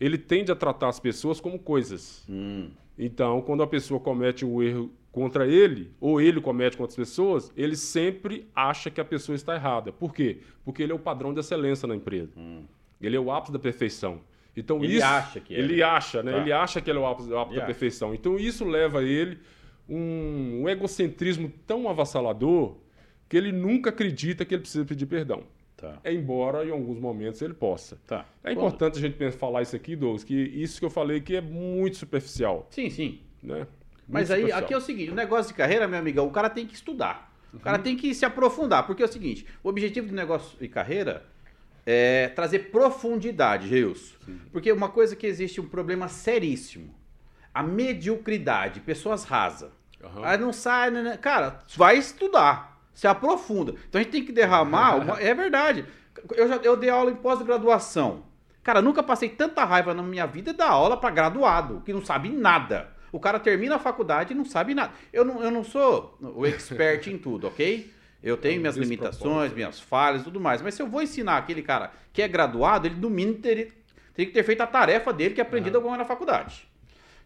[0.00, 2.24] ele tende a tratar as pessoas como coisas.
[2.28, 6.96] Hum, Então, quando a pessoa comete um erro contra ele, ou ele comete contra as
[6.96, 9.92] pessoas, ele sempre acha que a pessoa está errada.
[9.92, 10.38] Por quê?
[10.64, 12.32] Porque ele é o padrão de excelência na empresa.
[13.00, 14.20] Ele é o ápice da perfeição.
[14.56, 16.32] Então Ele isso acha que é, ele acha, né?
[16.32, 16.38] Tá.
[16.38, 17.66] Ele acha que ele é o ápice, o ápice da acha.
[17.66, 18.14] perfeição.
[18.14, 19.38] Então isso leva a ele
[19.88, 22.76] um, um egocentrismo tão avassalador
[23.28, 25.42] que ele nunca acredita que ele precisa pedir perdão.
[25.76, 25.98] tá.
[26.04, 27.98] Embora em alguns momentos ele possa.
[28.06, 28.26] Tá.
[28.44, 31.34] É Quando- importante a gente falar isso aqui, Douglas, que isso que eu falei que
[31.36, 33.20] é muito superficial, Sim, sim.
[33.42, 33.66] né?
[34.08, 36.50] Mas Muito aí, aqui é o seguinte, o negócio de carreira, meu amigão, o cara
[36.50, 37.32] tem que estudar.
[37.52, 40.68] O cara tem que se aprofundar, porque é o seguinte, o objetivo do negócio de
[40.68, 41.24] carreira
[41.84, 44.14] é trazer profundidade, Reus.
[44.50, 46.94] Porque uma coisa que existe um problema seríssimo,
[47.52, 49.70] a mediocridade, pessoas rasas.
[50.02, 50.22] Aham.
[50.24, 51.16] Aí não sai, né, né?
[51.16, 53.74] cara, vai estudar, se aprofunda.
[53.88, 55.84] Então a gente tem que derramar, uma- é verdade.
[56.34, 58.24] Eu já eu dei aula em pós-graduação.
[58.62, 62.28] Cara, nunca passei tanta raiva na minha vida dar aula para graduado, que não sabe
[62.30, 62.88] nada.
[63.12, 64.92] O cara termina a faculdade e não sabe nada.
[65.12, 67.92] Eu não, eu não sou o expert em tudo, ok?
[68.22, 70.62] Eu tenho É um minhas limitações, minhas falhas e tudo mais.
[70.62, 73.68] Mas se eu vou ensinar aquele cara que é graduado, ele no mínimo teria,
[74.14, 76.66] teria que ter feito a tarefa dele que é aprendida alguma na faculdade.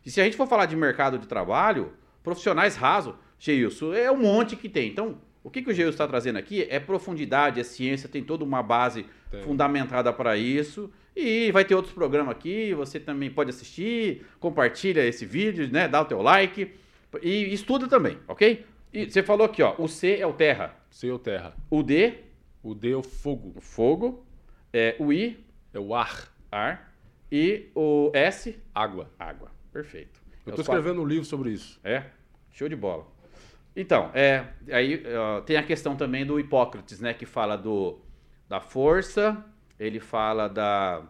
[0.05, 4.17] E se a gente for falar de mercado de trabalho, profissionais rasos, Geilson, é um
[4.17, 4.89] monte que tem.
[4.89, 8.43] Então, o que, que o Geilson está trazendo aqui é profundidade, é ciência, tem toda
[8.43, 9.43] uma base Tem.
[9.43, 10.91] fundamentada para isso.
[11.17, 15.89] E vai ter outros programas aqui, você também pode assistir, compartilha esse vídeo, né?
[15.89, 16.73] Dá o teu like
[17.23, 18.67] e estuda também, ok?
[18.93, 21.57] E você falou aqui, ó, o C é o terra, C é o terra.
[21.71, 22.15] o D,
[22.63, 23.53] O D é o fogo.
[23.57, 24.27] o fogo,
[24.73, 25.43] é, o I,
[25.73, 26.29] É o ar.
[26.53, 26.95] ar,
[27.33, 29.11] e o S, Água.
[29.19, 29.51] água.
[29.73, 30.21] Perfeito.
[30.45, 31.81] Eu É estou quatro- escrevendo um livro sobre isso.
[31.83, 32.05] É,
[32.53, 33.07] show de bola.
[33.75, 37.99] Então, é, aí ó, tem a questão também do Hipócrates, né, que fala do
[38.49, 39.45] da força,
[39.79, 41.03] ele fala da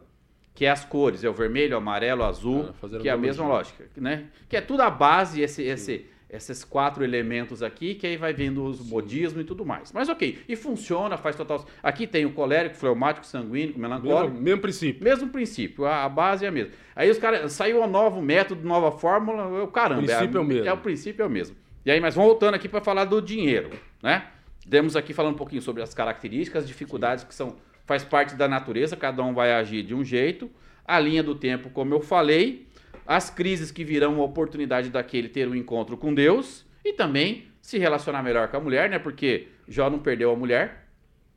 [0.54, 3.84] que é as cores, é o vermelho, amarelo, azul, Ah, que é a mesma lógica,
[3.96, 4.26] né?
[4.48, 8.64] Que é tudo a base esse esse esses quatro elementos aqui, que aí vai vendo
[8.64, 9.92] os modismos e tudo mais.
[9.92, 11.64] Mas ok, e funciona, faz total.
[11.82, 14.32] Aqui tem o colérico, fleumático, sanguíneo, melancólico.
[14.32, 15.04] Mesmo, mesmo princípio.
[15.04, 16.72] Mesmo princípio, a, a base é a mesma.
[16.96, 20.02] Aí os caras, saiu um novo método, nova fórmula, o caramba.
[20.02, 20.68] O princípio é o mesmo.
[20.68, 21.56] É, o princípio é o mesmo.
[21.84, 23.70] E aí, mas voltando aqui para falar do dinheiro,
[24.02, 24.26] né?
[24.66, 27.54] Demos aqui falando um pouquinho sobre as características, as dificuldades que são,
[27.86, 30.50] faz parte da natureza, cada um vai agir de um jeito.
[30.84, 32.66] A linha do tempo, como eu falei,
[33.06, 37.78] as crises que virão a oportunidade daquele ter um encontro com Deus e também se
[37.78, 38.98] relacionar melhor com a mulher, né?
[38.98, 40.86] Porque Jó não perdeu a mulher,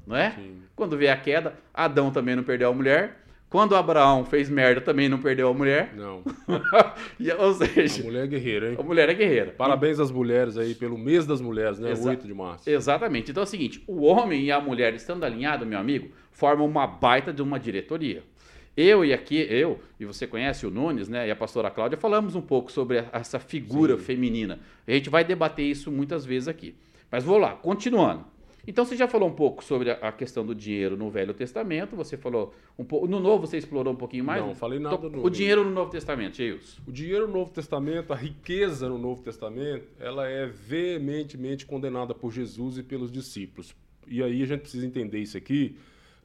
[0.05, 0.31] não é?
[0.31, 0.61] Sim.
[0.75, 3.17] Quando vê a queda, Adão também não perdeu a mulher.
[3.49, 5.91] Quando Abraão fez merda, também não perdeu a mulher.
[5.95, 6.21] Não.
[7.19, 8.77] E, ou A seja, mulher é guerreira, hein?
[8.79, 9.51] a mulher é guerreira.
[9.57, 11.91] Parabéns às mulheres aí pelo mês das mulheres, né?
[11.91, 12.69] Exa- 8 de março.
[12.69, 13.31] Exatamente.
[13.31, 16.87] Então é o seguinte: o homem e a mulher estando alinhados, meu amigo, formam uma
[16.87, 18.23] baita de uma diretoria.
[18.75, 22.33] Eu e aqui, eu, e você conhece o Nunes, né, e a pastora Cláudia, falamos
[22.33, 24.03] um pouco sobre essa figura Sim.
[24.03, 24.57] feminina.
[24.87, 26.75] A gente vai debater isso muitas vezes aqui.
[27.11, 28.23] Mas vou lá, continuando.
[28.65, 32.15] Então você já falou um pouco sobre a, questão do dinheiro no Velho Testamento, você
[32.15, 33.07] falou um pouco.
[33.07, 34.41] No Novo você explorou um pouquinho mais?
[34.41, 36.81] Não, falei nada Então, no O dinheiro no Novo Testamento, Geilson.
[36.87, 42.31] O dinheiro no Novo Testamento, a riqueza no Novo Testamento, ela é veementemente condenada por
[42.31, 43.75] Jesus e pelos discípulos.
[44.07, 45.75] E aí a gente precisa entender isso aqui.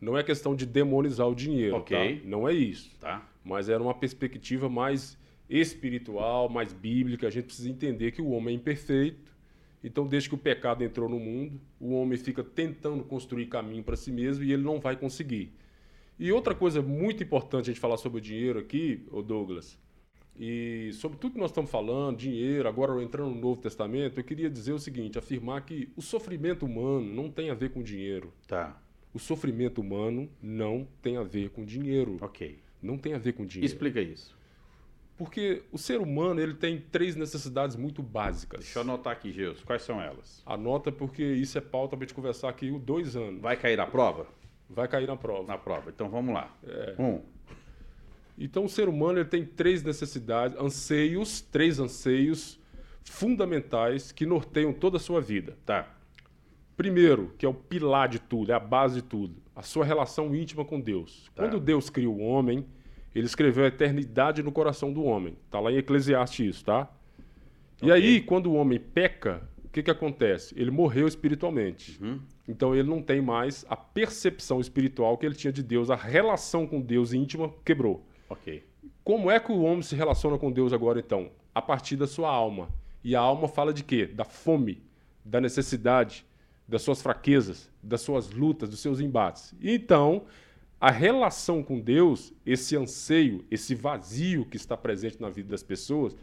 [0.00, 2.20] Não é questão de demonizar o dinheiro, Ok.
[2.20, 2.26] tá?
[2.28, 2.90] Não é isso.
[3.00, 3.26] Tá?
[3.44, 5.16] Mas era uma perspectiva mais
[5.48, 7.26] espiritual, mais bíblica.
[7.26, 9.32] A gente precisa entender que o homem é imperfeito.
[9.82, 13.96] Então, desde que o pecado entrou no mundo, o homem fica tentando construir caminho para
[13.96, 15.52] si mesmo e ele não vai conseguir.
[16.18, 19.78] E outra coisa muito importante a gente falar sobre o dinheiro aqui, ô Douglas,
[20.38, 24.48] E sobre tudo que nós estamos falando, dinheiro, agora entrando no Novo Testamento, eu queria
[24.50, 28.32] dizer o seguinte, afirmar que o sofrimento humano não tem a ver com dinheiro.
[28.48, 28.80] Tá.
[29.14, 32.18] O sofrimento humano não tem a ver com dinheiro.
[32.20, 32.58] Ok.
[32.82, 33.72] Não tem a ver com dinheiro.
[33.72, 34.36] Explica isso.
[35.16, 38.60] Porque o ser humano ele tem três necessidades muito básicas.
[38.60, 39.62] Deixa eu anotar aqui, Geus.
[39.62, 40.42] Quais são elas?
[40.44, 43.40] Anota porque isso é pauta para gente conversar aqui dois anos.
[43.40, 44.26] Vai cair na prova?
[44.68, 45.46] Vai cair na prova.
[45.46, 45.90] Na prova.
[45.90, 46.52] Então vamos lá.
[46.66, 46.96] É.
[46.98, 47.22] Um.
[48.36, 52.58] Então o ser humano ele tem três necessidades, anseios, três anseios
[53.04, 55.56] fundamentais que norteiam toda a sua vida.
[55.64, 55.93] Tá.
[56.76, 60.34] Primeiro, que é o pilar de tudo, é a base de tudo, a sua relação
[60.34, 61.30] íntima com Deus.
[61.34, 61.42] Tá.
[61.44, 62.66] Quando Deus criou o homem,
[63.14, 65.36] ele escreveu a eternidade no coração do homem.
[65.46, 66.90] Está lá em Eclesiastes isso, tá?
[67.80, 67.92] E Ok.
[67.92, 70.54] aí, quando o homem peca, o que, que acontece?
[70.58, 71.98] Ele morreu espiritualmente.
[72.02, 72.20] Uhum.
[72.48, 76.66] Então ele não tem mais a percepção espiritual que ele tinha de Deus, a relação
[76.66, 78.04] com Deus íntima quebrou.
[78.28, 78.64] Ok.
[79.04, 81.30] Como é que o homem se relaciona com Deus agora, então?
[81.54, 82.68] A partir da sua alma.
[83.02, 84.06] E a alma fala de quê?
[84.06, 84.82] Da fome,
[85.24, 86.24] da necessidade,
[86.66, 89.54] das suas fraquezas, das suas lutas, dos seus embates.
[89.62, 90.24] Então,
[90.80, 96.16] a relação com Deus, esse anseio, esse vazio que está presente na vida das pessoas,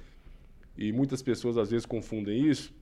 [0.78, 2.74] e muitas pessoas às vezes confundem isso,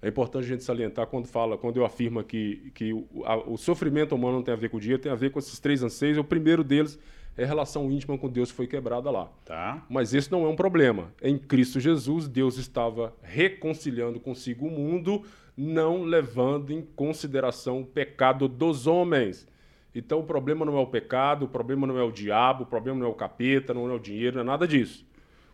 [0.00, 3.56] é importante a gente salientar quando fala, quando eu afirmo que, que o, a- o
[3.56, 5.82] sofrimento humano não tem a ver com o dinheiro, tem a ver com esses três
[5.82, 6.16] anseios.
[6.18, 6.96] O primeiro deles
[7.36, 9.26] é a relação íntima com Deus que foi quebrada lá.
[9.44, 9.84] Tá.
[9.90, 11.12] Mas esse não é um problema.
[11.20, 15.24] Em Cristo Jesus, Deus estava reconciliando consigo o mundo,
[15.58, 19.44] não levando em consideração o pecado dos homens.
[19.92, 23.00] Então o problema não é o pecado, o problema não é o diabo, o problema
[23.00, 25.04] não é o capeta, não é o dinheiro, não é nada disso.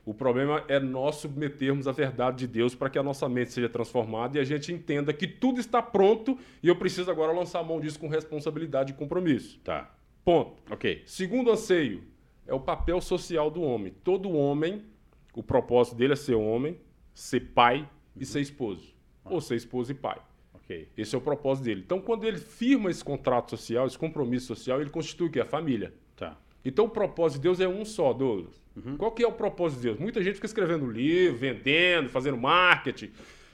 [0.05, 3.71] O problema é nós submetermos a verdade de Deus para que a nossa mente seja
[3.71, 7.65] transformada e a gente entenda que tudo está pronto e eu preciso agora lançar a
[7.65, 9.59] mão disso com responsabilidade e compromisso.
[9.65, 9.91] Tá.
[10.23, 10.63] Ponto.
[10.71, 11.03] Ok.
[11.07, 12.03] Segundo anseio
[12.47, 13.95] é o papel social do homem.
[14.05, 14.85] Todo homem,
[15.33, 16.79] o propósito dele é ser homem,
[17.15, 18.94] ser pai e ser esposo.
[19.25, 20.19] Ou ser esposo e pai.
[20.55, 20.89] Ok.
[20.97, 21.83] Esse é o propósito dele.
[21.85, 25.41] Então, quando ele firma esse contrato social, esse compromisso social, ele constitui o que?
[25.41, 25.93] A família.
[26.17, 26.37] Tá.
[26.65, 28.63] Então, o propósito de Deus é um só, Douglas.
[28.97, 29.99] Qual que é o propósito de Deus?
[29.99, 33.11] Muita gente fica escrevendo livro, vendendo, fazendo marketing,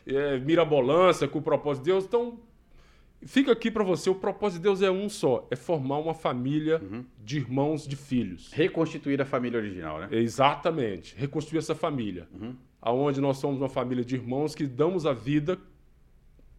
[0.06, 2.04] é, mirabolância com o propósito de Deus.
[2.04, 2.38] Então,
[3.24, 6.80] fica aqui para você, o propósito de Deus é um só, é formar uma família
[7.18, 8.52] de irmãos, de filhos.
[8.52, 10.08] Reconstituir a família original, né?
[10.10, 11.14] Exatamente.
[11.16, 12.28] Reconstruir essa família.
[12.80, 15.58] Aonde nós somos uma família de irmãos que damos a vida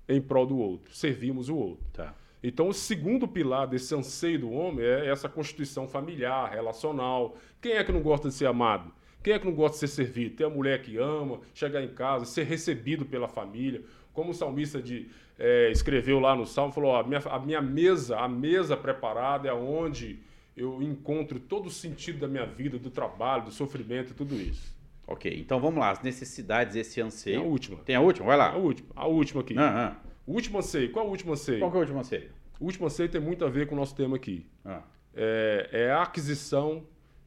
[0.07, 1.85] em prol do outro, servimos o outro.
[1.93, 2.13] Tá.
[2.43, 7.37] Então, o segundo pilar desse anseio do homem é essa constituição familiar, relacional.
[7.61, 8.91] Quem é que não gosta de ser amado?
[9.23, 10.35] Quem é que não gosta de ser servido?
[10.35, 13.83] Ter a mulher que ama, chegar em casa, ser recebido pela família.
[14.11, 15.09] Como o salmista de,
[15.43, 19.47] eh, escreveu lá no Salmo, falou: ó, a, minha, a minha mesa, a mesa preparada
[19.49, 20.19] é onde
[20.55, 24.71] eu encontro todo o sentido da minha vida, do trabalho, do sofrimento e tudo isso.
[25.07, 25.33] Ok.
[25.39, 25.89] Então vamos lá.
[25.89, 27.43] As necessidades, esse Tem a anseio.
[27.43, 27.77] última.
[27.79, 28.27] Tem a última?
[28.27, 28.55] Vai A lá.
[28.55, 29.55] última, a última aqui.
[29.57, 30.09] Ah, ah.
[30.27, 30.91] O último anseio.
[30.91, 31.59] Qual é o último anseio?
[31.59, 32.29] Qual que é o último anseio?
[32.59, 34.45] O último anseio tem muito a ver com o nosso tema aqui.
[34.63, 34.81] Ah.
[35.15, 36.83] é, é a aquisição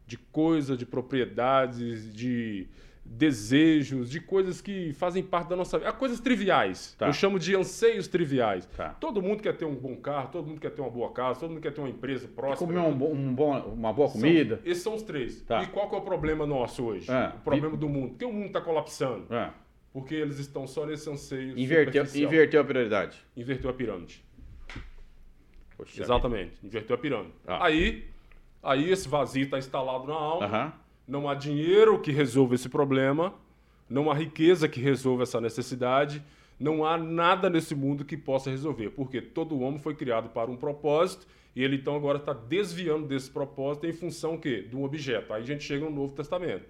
[0.07, 2.69] de coisas, de propriedades, de
[3.05, 5.93] desejos, de coisas que fazem parte da nossa vida.
[5.93, 6.95] Coisas triviais.
[6.99, 7.07] Tá.
[7.07, 8.67] Eu chamo de anseios triviais.
[8.77, 8.91] Tá.
[9.01, 11.51] Todo mundo quer ter um bom carro, todo mundo quer ter uma boa casa, todo
[11.51, 12.67] mundo quer ter uma empresa próxima.
[12.67, 14.61] Comer um um bom- uma boa comida.
[14.65, 15.43] esses são os três.
[15.43, 15.63] Tá.
[15.63, 17.11] E qual é o problema nosso hoje?
[17.11, 18.11] Ah, o problema do mundo.
[18.11, 19.27] Por que o mundo está colapsando?
[19.31, 19.53] Ah.
[19.93, 23.17] Porque eles estão só nesse anseio Inverteu, inverteu a prioridade.
[23.37, 24.25] Inverteu a pirâmide.
[25.77, 27.35] Poxa Exatamente, inverteu a pirâmide.
[27.47, 27.67] Ah.
[27.67, 28.05] Aí,
[28.63, 30.47] aí esse vazio está instalado na alma.
[30.47, 30.57] vida.
[30.59, 30.73] Aham.
[31.07, 33.35] Não há dinheiro que resolva esse problema,
[33.89, 36.23] não há riqueza que resolva essa necessidade,
[36.59, 40.57] não há nada nesse mundo que possa resolver, porque todo homem foi criado para um
[40.57, 41.27] propósito
[41.57, 44.63] e ele então agora está desviando desse propósito em função quê?
[44.69, 45.33] de um objeto.
[45.33, 46.65] Aí a gente chega no Novo Testamento.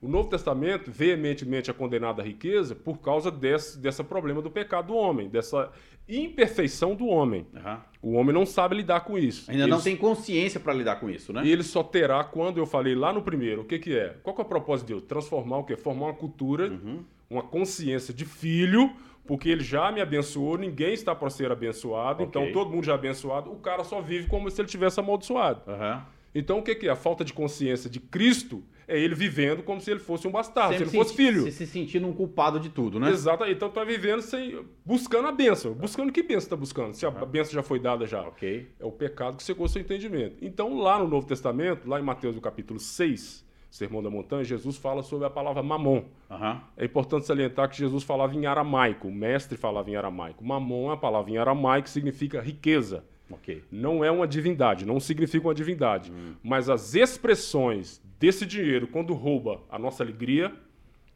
[0.00, 4.88] O Novo Testamento veementemente é condenado à riqueza por causa desse, dessa problema do pecado
[4.88, 5.70] do homem, dessa
[6.08, 7.46] imperfeição do homem.
[7.54, 7.80] Aham.
[8.02, 9.48] O homem não sabe lidar com isso.
[9.50, 11.42] Ainda não tem consciência para lidar com isso, né?
[11.44, 14.16] e ele só terá quando eu falei lá no primeiro, o que, que é?
[14.22, 15.04] Qual que é o propósito de Deus?
[15.04, 15.76] Transformar o quê?
[15.76, 17.04] Formar uma cultura, Uhum.
[17.30, 18.90] uma consciência de filho,
[19.24, 22.26] porque ele já me abençoou, ninguém está para ser abençoado, Ok.
[22.42, 25.62] então todo mundo já é abençoado, o cara só vive como se ele tivesse amaldiçoado.
[25.70, 26.04] Aham.
[26.34, 26.90] Então o que, que é?
[26.90, 30.72] A falta de consciência de Cristo é ele vivendo como se ele fosse um bastardo,
[30.72, 31.42] Sempre se ele fosse senti- filho.
[31.44, 33.10] Se, se sentindo um culpado de tudo, né?
[33.10, 35.72] Exato, então tá vivendo sem, buscando a benção.
[35.74, 36.94] Buscando que benção está buscando?
[36.94, 38.22] Se a benção já foi dada já.
[38.22, 38.68] Ok.
[38.80, 40.36] É o pecado que secou seu entendimento.
[40.42, 44.76] Então, lá no Novo Testamento, lá em Mateus, no capítulo 6, Sermão da Montanha, Jesus
[44.76, 46.02] fala sobre a palavra mamon.
[46.30, 46.60] Aham.
[46.76, 50.44] É importante salientar que Jesus falava em aramaico, o mestre falava em aramaico.
[50.44, 53.04] Mamon é a palavra em aramaico que significa riqueza.
[53.32, 53.64] Ok.
[53.70, 56.12] Não é uma divindade, não significa uma divindade.
[56.12, 56.34] Hum.
[56.42, 60.54] Mas as expressões desse dinheiro, quando rouba a nossa alegria,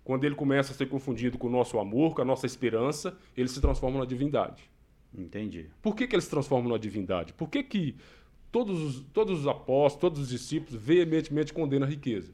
[0.02, 3.48] quando ele começa a ser confundido com o nosso amor, com a nossa esperança, ele
[3.48, 4.62] se transforma numa divindade.
[5.16, 5.66] Entendi.
[5.82, 7.32] Por que, que ele se transforma numa divindade?
[7.32, 7.96] Por que, que
[8.52, 12.32] todos, os, todos os apóstolos, todos os discípulos veementemente condenam a riqueza?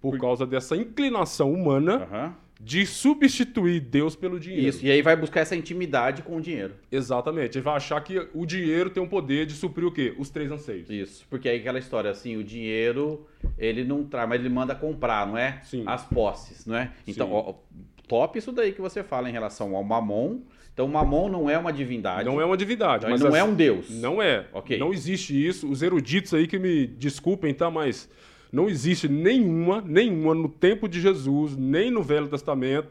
[0.00, 0.20] Por, Por...
[0.20, 2.34] causa dessa inclinação humana uhum.
[2.64, 4.66] De substituir Deus pelo dinheiro.
[4.66, 6.74] Isso, e aí vai buscar essa intimidade com o dinheiro.
[6.90, 7.58] Exatamente.
[7.58, 10.14] Ele vai achar que o dinheiro tem o poder de suprir o quê?
[10.18, 10.88] Os três anseios.
[10.88, 13.26] Isso, porque aí aquela história assim, o dinheiro,
[13.58, 15.60] ele não traz, mas ele manda comprar, não é?
[15.62, 15.84] Sim.
[15.86, 16.90] As posses, não é?
[17.06, 17.54] Então, ó,
[18.08, 20.40] top isso daí que você fala em relação ao mamon
[20.72, 22.24] então, Mamon não é uma divindade.
[22.24, 23.06] Não é uma divindade.
[23.08, 23.88] Mas não é um deus.
[23.90, 24.46] Não é.
[24.52, 24.76] Ok.
[24.76, 25.70] Não existe isso.
[25.70, 27.70] Os eruditos aí que me desculpem, tá?
[27.70, 28.08] Mas
[28.54, 32.88] não existe nenhuma, nenhuma no tempo de Jesus, nem no Velho Testamento,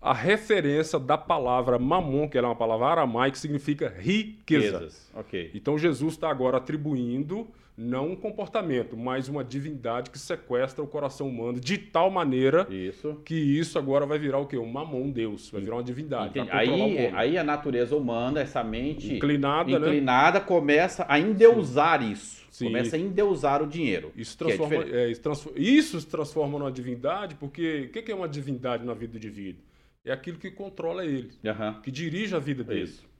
[0.00, 4.78] a referência da palavra mamon, que é uma palavra aramaica, que significa riqueza.
[4.78, 5.10] Riquezas.
[5.14, 5.50] Ok.
[5.54, 7.46] Então, Jesus está agora atribuindo
[7.76, 13.20] não um comportamento, mas uma divindade que sequestra o coração humano de tal maneira isso.
[13.24, 14.56] que isso agora vai virar o quê?
[14.56, 16.38] Um mamon, um deus, vai virar uma divindade.
[16.50, 19.88] Aí, aí a natureza humana, essa mente inclinada, né?
[19.88, 20.44] inclinada né?
[20.44, 22.12] começa a endeusar Sim.
[22.12, 22.44] isso.
[22.50, 22.66] Sim.
[22.66, 24.12] Começa a endeusar o dinheiro.
[24.16, 28.12] Isso, é transforma, é é, isso, transforma, isso se transforma numa divindade, porque o que
[28.12, 29.60] é uma divindade na vida do indivíduo?
[30.04, 31.80] É aquilo que controla ele, uhum.
[31.80, 32.82] que dirige a vida dele.
[32.82, 33.13] Isso.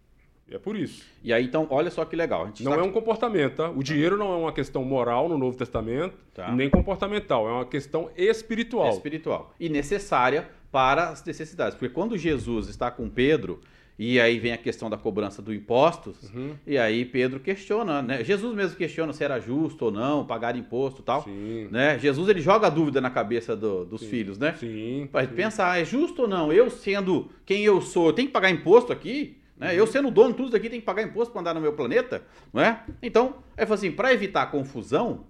[0.50, 1.04] É por isso.
[1.22, 2.50] E aí, então, olha só que legal.
[2.60, 2.78] não tá...
[2.78, 3.70] é um comportamento, tá?
[3.70, 6.52] O dinheiro não é uma questão moral no Novo Testamento, tá.
[6.52, 7.48] nem comportamental.
[7.48, 8.90] É uma questão espiritual.
[8.90, 9.54] Espiritual.
[9.58, 11.78] E necessária para as necessidades.
[11.78, 13.60] Porque quando Jesus está com Pedro,
[13.98, 16.54] e aí vem a questão da cobrança do impostos, uhum.
[16.66, 18.24] e aí Pedro questiona, né?
[18.24, 21.22] Jesus mesmo questiona se era justo ou não pagar imposto e tal.
[21.22, 21.68] Sim.
[21.70, 21.98] Né?
[21.98, 24.08] Jesus ele joga a dúvida na cabeça do, dos sim.
[24.08, 24.54] filhos, né?
[24.58, 25.08] Sim.
[25.10, 26.52] Para pensar, é justo ou não?
[26.52, 29.38] Eu sendo quem eu sou, eu tenho que pagar imposto aqui?
[29.56, 29.74] Né?
[29.78, 31.72] Eu sendo dono de tudo isso aqui, tenho que pagar imposto para andar no meu
[31.72, 32.84] planeta, não é?
[33.02, 35.26] Então, é assim, para evitar confusão,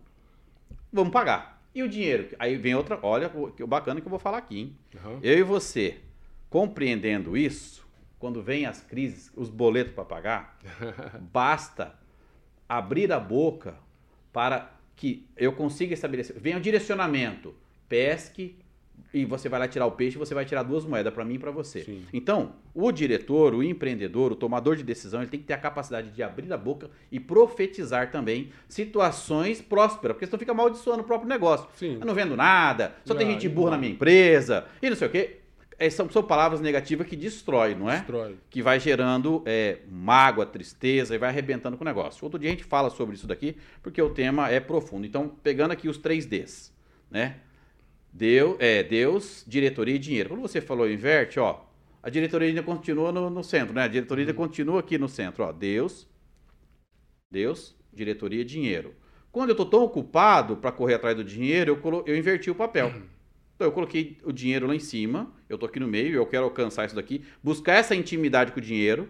[0.93, 1.63] vamos pagar.
[1.75, 2.29] E o dinheiro?
[2.39, 4.77] Aí vem outra, olha o bacana que eu vou falar aqui, hein?
[4.95, 5.19] Uhum.
[5.23, 5.99] Eu e você,
[6.49, 7.87] compreendendo isso,
[8.19, 10.59] quando vem as crises, os boletos para pagar,
[11.33, 11.95] basta
[12.69, 13.77] abrir a boca
[14.33, 16.39] para que eu consiga estabelecer.
[16.39, 17.55] Venha o direcionamento.
[17.89, 18.57] Pesque,
[19.15, 21.39] e você vai lá tirar o peixe, você vai tirar duas moedas para mim e
[21.39, 21.85] para você.
[21.85, 22.03] Sim.
[22.13, 26.11] Então, o diretor, o empreendedor, o tomador de decisão, ele tem que ter a capacidade
[26.11, 31.29] de abrir a boca e profetizar também situações prósperas, porque senão fica amaldiçoando o próprio
[31.29, 31.69] negócio.
[31.77, 31.99] Sim.
[32.01, 35.11] Eu não vendo nada, só tem gente burra na minha empresa, e não sei o
[35.11, 35.37] quê.
[35.77, 37.97] É, são, são palavras negativas que destrói, não é?
[37.97, 38.37] Destrói.
[38.49, 42.25] Que vai gerando é, mágoa, tristeza e vai arrebentando com o negócio.
[42.25, 45.05] Outro dia a gente fala sobre isso daqui, porque o tema é profundo.
[45.05, 46.73] Então, pegando aqui os três Ds,
[47.11, 47.37] né?
[48.17, 50.29] Deus, é, Deus, diretoria e dinheiro.
[50.29, 51.65] Quando você falou inverte, ó,
[52.01, 53.83] a diretoria ainda continua no, no centro, né?
[53.83, 54.47] A diretoria ainda uhum.
[54.47, 55.51] continua aqui no centro, ó.
[55.51, 56.07] Deus,
[57.29, 58.95] Deus, diretoria e dinheiro.
[59.33, 62.55] Quando eu estou tão ocupado para correr atrás do dinheiro, eu, colo, eu inverti o
[62.55, 62.87] papel.
[62.87, 63.03] Uhum.
[63.57, 66.45] Então eu coloquei o dinheiro lá em cima, eu tô aqui no meio, eu quero
[66.45, 69.09] alcançar isso daqui, buscar essa intimidade com o dinheiro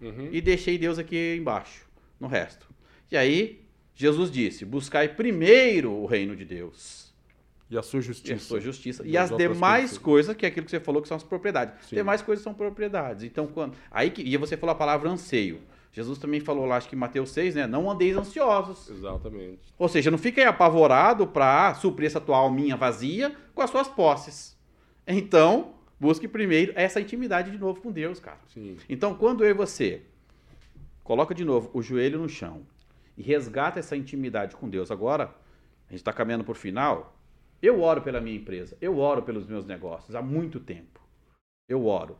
[0.00, 0.30] uhum.
[0.32, 1.86] e deixei Deus aqui embaixo,
[2.18, 2.66] no resto.
[3.10, 3.60] E aí,
[3.94, 7.05] Jesus disse: buscai primeiro o reino de Deus
[7.68, 8.32] e a sua justiça.
[8.32, 9.06] E a sua justiça.
[9.06, 11.86] E, e as demais coisas, que é aquilo que você falou, que são as propriedades.
[11.86, 11.96] Sim.
[11.96, 13.24] Demais coisas são propriedades.
[13.24, 13.76] Então, quando.
[13.90, 14.22] Aí que.
[14.22, 15.60] E você falou a palavra anseio.
[15.92, 17.66] Jesus também falou lá, acho que em Mateus 6, né?
[17.66, 18.90] Não andeis ansiosos.
[18.90, 19.60] Exatamente.
[19.78, 24.58] Ou seja, não fiquem apavorado para suprir essa tua alminha vazia com as suas posses.
[25.06, 28.38] Então, busque primeiro essa intimidade de novo com Deus, cara.
[28.52, 28.76] Sim.
[28.90, 30.02] Então, quando eu e você
[31.02, 32.66] coloca de novo o joelho no chão
[33.16, 35.34] e resgata essa intimidade com Deus, agora
[35.88, 37.15] a gente está caminhando por final,
[37.62, 41.00] eu oro pela minha empresa, eu oro pelos meus negócios há muito tempo.
[41.68, 42.18] Eu oro.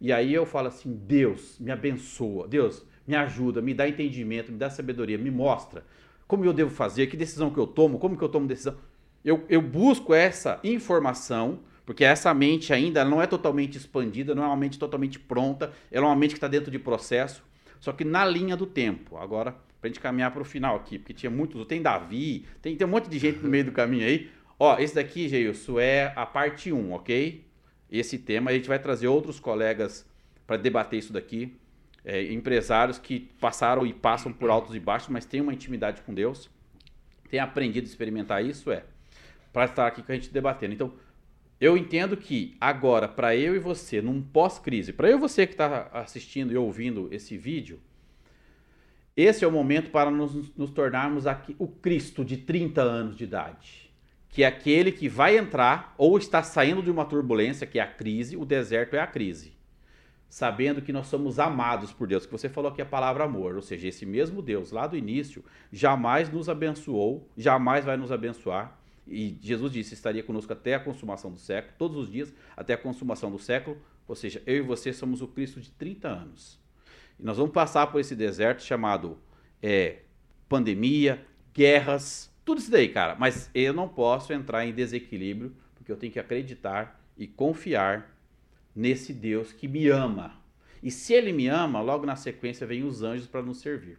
[0.00, 2.46] E aí eu falo assim: Deus, me abençoa.
[2.46, 5.84] Deus, me ajuda, me dá entendimento, me dá sabedoria, me mostra
[6.26, 8.76] como eu devo fazer, que decisão que eu tomo, como que eu tomo decisão.
[9.24, 14.46] Eu, eu busco essa informação, porque essa mente ainda não é totalmente expandida, não é
[14.46, 17.42] uma mente totalmente pronta, ela é uma mente que está dentro de processo,
[17.80, 19.16] só que na linha do tempo.
[19.16, 22.74] Agora, para a gente caminhar para o final aqui, porque tinha muitos, tem Davi, tem,
[22.76, 24.30] tem um monte de gente no meio do caminho aí.
[24.58, 27.44] Ó, esse daqui, Geilson, é a parte 1, ok?
[27.90, 30.08] Esse tema, a gente vai trazer outros colegas
[30.46, 31.56] para debater isso daqui.
[32.04, 36.12] É, empresários que passaram e passam por altos e baixos, mas têm uma intimidade com
[36.12, 36.50] Deus,
[37.30, 38.84] têm aprendido a experimentar isso, é,
[39.52, 40.74] para estar aqui com a gente debatendo.
[40.74, 40.92] Então,
[41.58, 45.54] eu entendo que agora, para eu e você, num pós-crise, para eu e você que
[45.54, 47.80] está assistindo e ouvindo esse vídeo,
[49.16, 53.24] esse é o momento para nos, nos tornarmos aqui o Cristo de 30 anos de
[53.24, 53.83] idade
[54.34, 58.36] que aquele que vai entrar ou está saindo de uma turbulência, que é a crise,
[58.36, 59.54] o deserto é a crise.
[60.28, 63.62] Sabendo que nós somos amados por Deus, que você falou aqui a palavra amor, ou
[63.62, 68.76] seja, esse mesmo Deus lá do início jamais nos abençoou, jamais vai nos abençoar
[69.06, 72.78] e Jesus disse: estaria conosco até a consumação do século, todos os dias, até a
[72.78, 73.80] consumação do século.
[74.08, 76.58] Ou seja, eu e você somos o Cristo de 30 anos.
[77.20, 79.16] E nós vamos passar por esse deserto chamado
[79.62, 80.00] é,
[80.48, 83.14] pandemia, guerras, tudo isso daí, cara.
[83.18, 88.16] Mas eu não posso entrar em desequilíbrio, porque eu tenho que acreditar e confiar
[88.74, 90.40] nesse Deus que me ama.
[90.82, 93.98] E se ele me ama, logo na sequência vem os anjos para nos servir.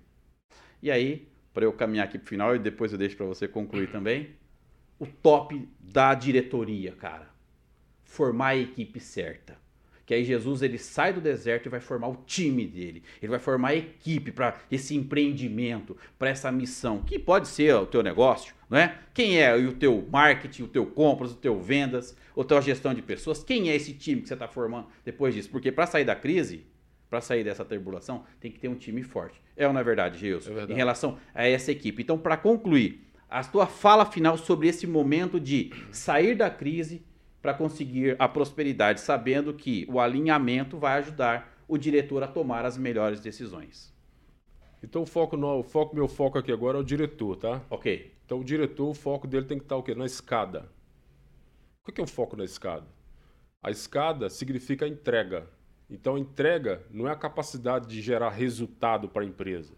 [0.81, 3.47] E aí, para eu caminhar aqui para o final e depois eu deixo para você
[3.47, 4.35] concluir também,
[4.99, 7.29] o top da diretoria, cara.
[8.03, 9.64] Formar a equipe certa
[10.05, 13.03] que aí Jesus ele sai do deserto e vai formar o time dele.
[13.21, 17.85] Ele vai formar a equipe para esse empreendimento, para essa missão, que pode ser o
[17.85, 18.97] teu negócio, não é?
[19.13, 23.01] Quem é o teu marketing, o teu compras, o teu vendas, a tua gestão de
[23.01, 23.43] pessoas?
[23.43, 25.49] Quem é esse time que você está formando depois disso?
[25.49, 26.65] Porque para sair da crise,
[27.09, 29.41] para sair dessa turbulação, tem que ter um time forte.
[29.57, 30.51] É ou não é verdade, Gilson?
[30.51, 30.73] É verdade.
[30.73, 32.03] Em relação a essa equipe.
[32.03, 37.03] Então, para concluir, a tua fala final sobre esse momento de sair da crise
[37.45, 42.75] para conseguir a prosperidade, sabendo que o alinhamento vai ajudar o diretor a tomar as
[42.75, 43.93] melhores decisões.
[44.81, 47.61] Então o foco, o foco meu foco aqui agora é o diretor, tá?
[47.69, 48.15] Ok.
[48.25, 49.93] Então o diretor, o foco dele tem que estar o quê?
[49.93, 50.71] Na escada.
[51.87, 52.87] O que é o foco na escada?
[53.61, 55.47] A escada significa entrega.
[55.87, 59.75] Então a entrega não é a capacidade de gerar resultado para a empresa.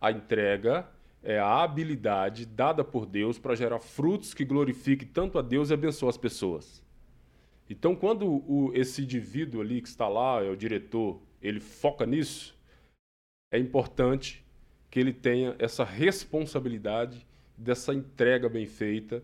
[0.00, 0.88] A entrega
[1.22, 5.74] é a habilidade dada por Deus para gerar frutos que glorifiquem tanto a Deus e
[5.74, 6.81] abençoe as pessoas.
[7.68, 12.56] Então, quando o, esse indivíduo ali que está lá, é o diretor, ele foca nisso,
[13.50, 14.44] é importante
[14.90, 19.22] que ele tenha essa responsabilidade dessa entrega bem feita,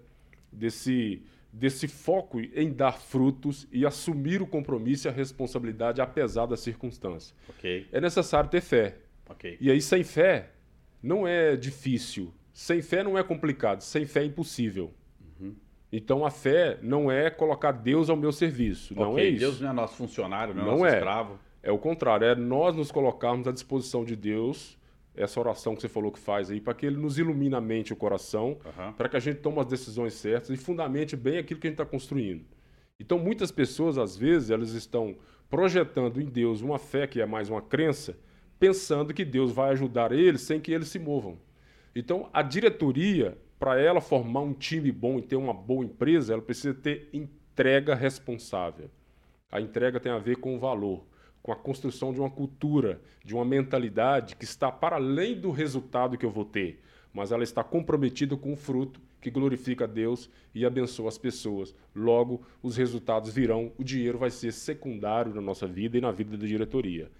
[0.50, 1.22] desse,
[1.52, 7.34] desse foco em dar frutos e assumir o compromisso e a responsabilidade apesar da circunstância.
[7.50, 7.86] Okay.
[7.92, 8.96] É necessário ter fé.
[9.28, 9.58] Okay.
[9.60, 10.50] E aí, sem fé,
[11.02, 12.32] não é difícil.
[12.52, 13.82] Sem fé não é complicado.
[13.82, 14.92] Sem fé é impossível.
[15.92, 18.94] Então a fé não é colocar Deus ao meu serviço.
[18.94, 19.40] Não okay, é isso.
[19.40, 20.98] Deus não é nosso funcionário, não, é não é nosso é.
[20.98, 21.38] escravo.
[21.62, 24.78] É o contrário, é nós nos colocarmos à disposição de Deus,
[25.14, 27.88] essa oração que você falou que faz aí, para que Ele nos ilumine a mente
[27.88, 28.92] e o coração, uhum.
[28.92, 31.80] para que a gente tome as decisões certas e fundamente bem aquilo que a gente
[31.80, 32.44] está construindo.
[33.00, 35.16] Então muitas pessoas, às vezes, elas estão
[35.50, 38.16] projetando em Deus uma fé que é mais uma crença,
[38.58, 41.38] pensando que Deus vai ajudar eles sem que eles se movam.
[41.94, 46.42] Então a diretoria para ela formar um time bom e ter uma boa empresa, ela
[46.42, 48.90] precisa ter entrega responsável.
[49.50, 51.04] A entrega tem a ver com o valor,
[51.42, 56.16] com a construção de uma cultura, de uma mentalidade que está para além do resultado
[56.16, 56.82] que eu vou ter,
[57.12, 61.74] mas ela está comprometida com o fruto que glorifica a Deus e abençoa as pessoas.
[61.94, 66.36] Logo, os resultados virão, o dinheiro vai ser secundário na nossa vida e na vida
[66.36, 67.10] da diretoria.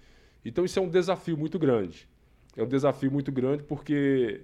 [0.45, 2.07] Então, isso é um desafio muito grande.
[2.55, 4.41] É um desafio muito grande porque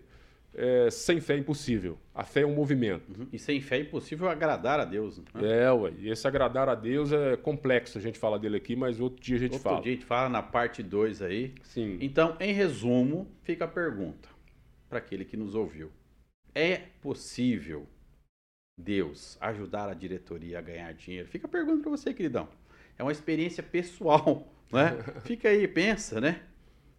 [0.56, 1.98] é, sem fé é impossível.
[2.14, 3.10] A fé é um movimento.
[3.10, 3.28] Uhum.
[3.32, 5.18] E sem fé é impossível agradar a Deus.
[5.18, 5.26] Né?
[5.64, 5.92] É, ué.
[6.00, 7.98] E esse agradar a Deus é complexo.
[7.98, 9.76] A gente fala dele aqui, mas outro dia a gente outro fala.
[9.76, 11.54] Outro dia a gente fala na parte 2 aí.
[11.62, 11.98] Sim.
[12.00, 14.30] Então, em resumo, fica a pergunta
[14.88, 15.92] para aquele que nos ouviu.
[16.54, 17.86] É possível
[18.78, 21.28] Deus ajudar a diretoria a ganhar dinheiro?
[21.28, 22.48] Fica a pergunta para você, queridão.
[22.98, 24.98] É uma experiência pessoal, né?
[25.26, 26.42] Fica aí, pensa, né?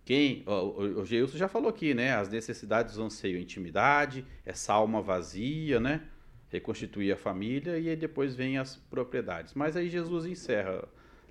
[0.06, 2.14] Quem, o, o Geilson já falou aqui, né?
[2.14, 6.00] As necessidades do anseio, intimidade, essa alma vazia, né?
[6.48, 9.52] Reconstituir a família e aí depois vem as propriedades.
[9.52, 10.84] Mas aí Jesus encerra,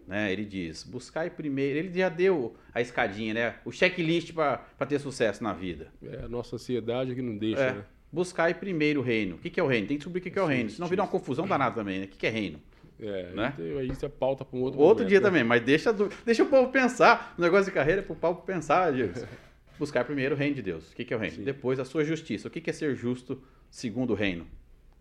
[0.06, 0.30] né?
[0.30, 1.80] Ele diz: buscai primeiro.
[1.80, 3.56] Ele já deu a escadinha, né?
[3.64, 5.88] O checklist para ter sucesso na vida.
[6.04, 7.74] É a nossa ansiedade que não deixa, é.
[7.76, 7.86] né?
[8.12, 9.38] Buscai primeiro o reino.
[9.38, 9.88] O que, que é o reino?
[9.88, 10.70] Tem que descobrir o que, que é o reino.
[10.70, 12.06] Senão vira uma confusão danada também, né?
[12.06, 12.60] O que, que é reino?
[13.00, 13.54] É, né?
[13.58, 15.26] aí isso é pauta para um outro Outro momento, dia né?
[15.26, 15.94] também, mas deixa,
[16.26, 17.36] deixa o povo pensar.
[17.38, 19.26] O negócio de carreira é para o povo pensar, Dias.
[19.78, 20.92] Buscar primeiro o reino de Deus.
[20.92, 21.36] O que, que é o reino?
[21.36, 21.44] Sim.
[21.44, 22.48] Depois a sua justiça.
[22.48, 24.48] O que, que é ser justo segundo o reino?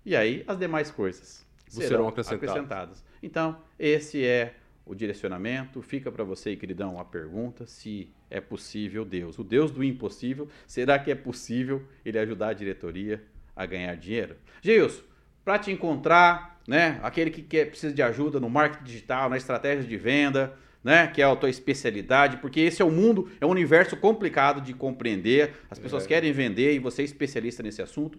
[0.04, 2.50] E aí as demais coisas serão, serão acrescentadas.
[2.50, 3.04] acrescentadas.
[3.22, 5.80] Então, esse é o direcionamento.
[5.80, 10.98] Fica para você, queridão, a pergunta se é possível Deus, o Deus do impossível, será
[10.98, 13.22] que é possível ele ajudar a diretoria
[13.54, 14.36] a ganhar dinheiro?
[14.60, 15.02] Gilson,
[15.44, 16.98] para te encontrar, né?
[17.02, 21.06] Aquele que quer, precisa de ajuda no marketing digital, na estratégia de venda, né?
[21.06, 24.72] Que é a tua especialidade, porque esse é um mundo, é um universo complicado de
[24.74, 25.54] compreender.
[25.70, 26.08] As pessoas é.
[26.08, 28.18] querem vender e você é especialista nesse assunto.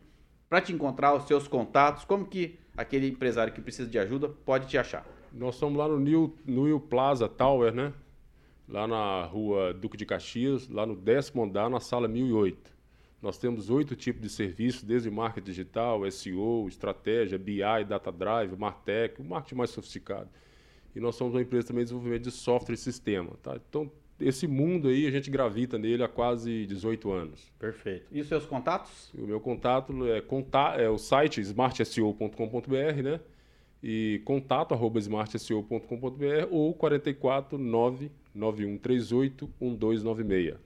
[0.50, 4.68] Para te encontrar os seus contatos, como que aquele empresário que precisa de ajuda pode
[4.68, 5.06] te achar?
[5.34, 7.92] Nós somos lá no New, New Plaza Tower, né?
[8.68, 12.75] Lá na rua Duque de Caxias, lá no décimo andar, na sala 1008.
[13.26, 19.20] Nós temos oito tipos de serviços, desde marketing digital, SEO, estratégia, BI, Data Drive, Martech,
[19.20, 20.30] o marketing mais sofisticado.
[20.96, 23.32] E nós somos uma empresa também de desenvolvimento de software e sistema.
[23.42, 23.60] Tá?
[23.68, 27.52] Então, esse mundo aí a gente gravita nele há quase 18 anos.
[27.58, 28.06] Perfeito.
[28.12, 29.12] E os seus contatos?
[29.16, 33.20] O meu contato é, é o site smartseo.com.br, né?
[33.82, 40.65] E contato arroba smartseo.com.br ou 44 99138 1296.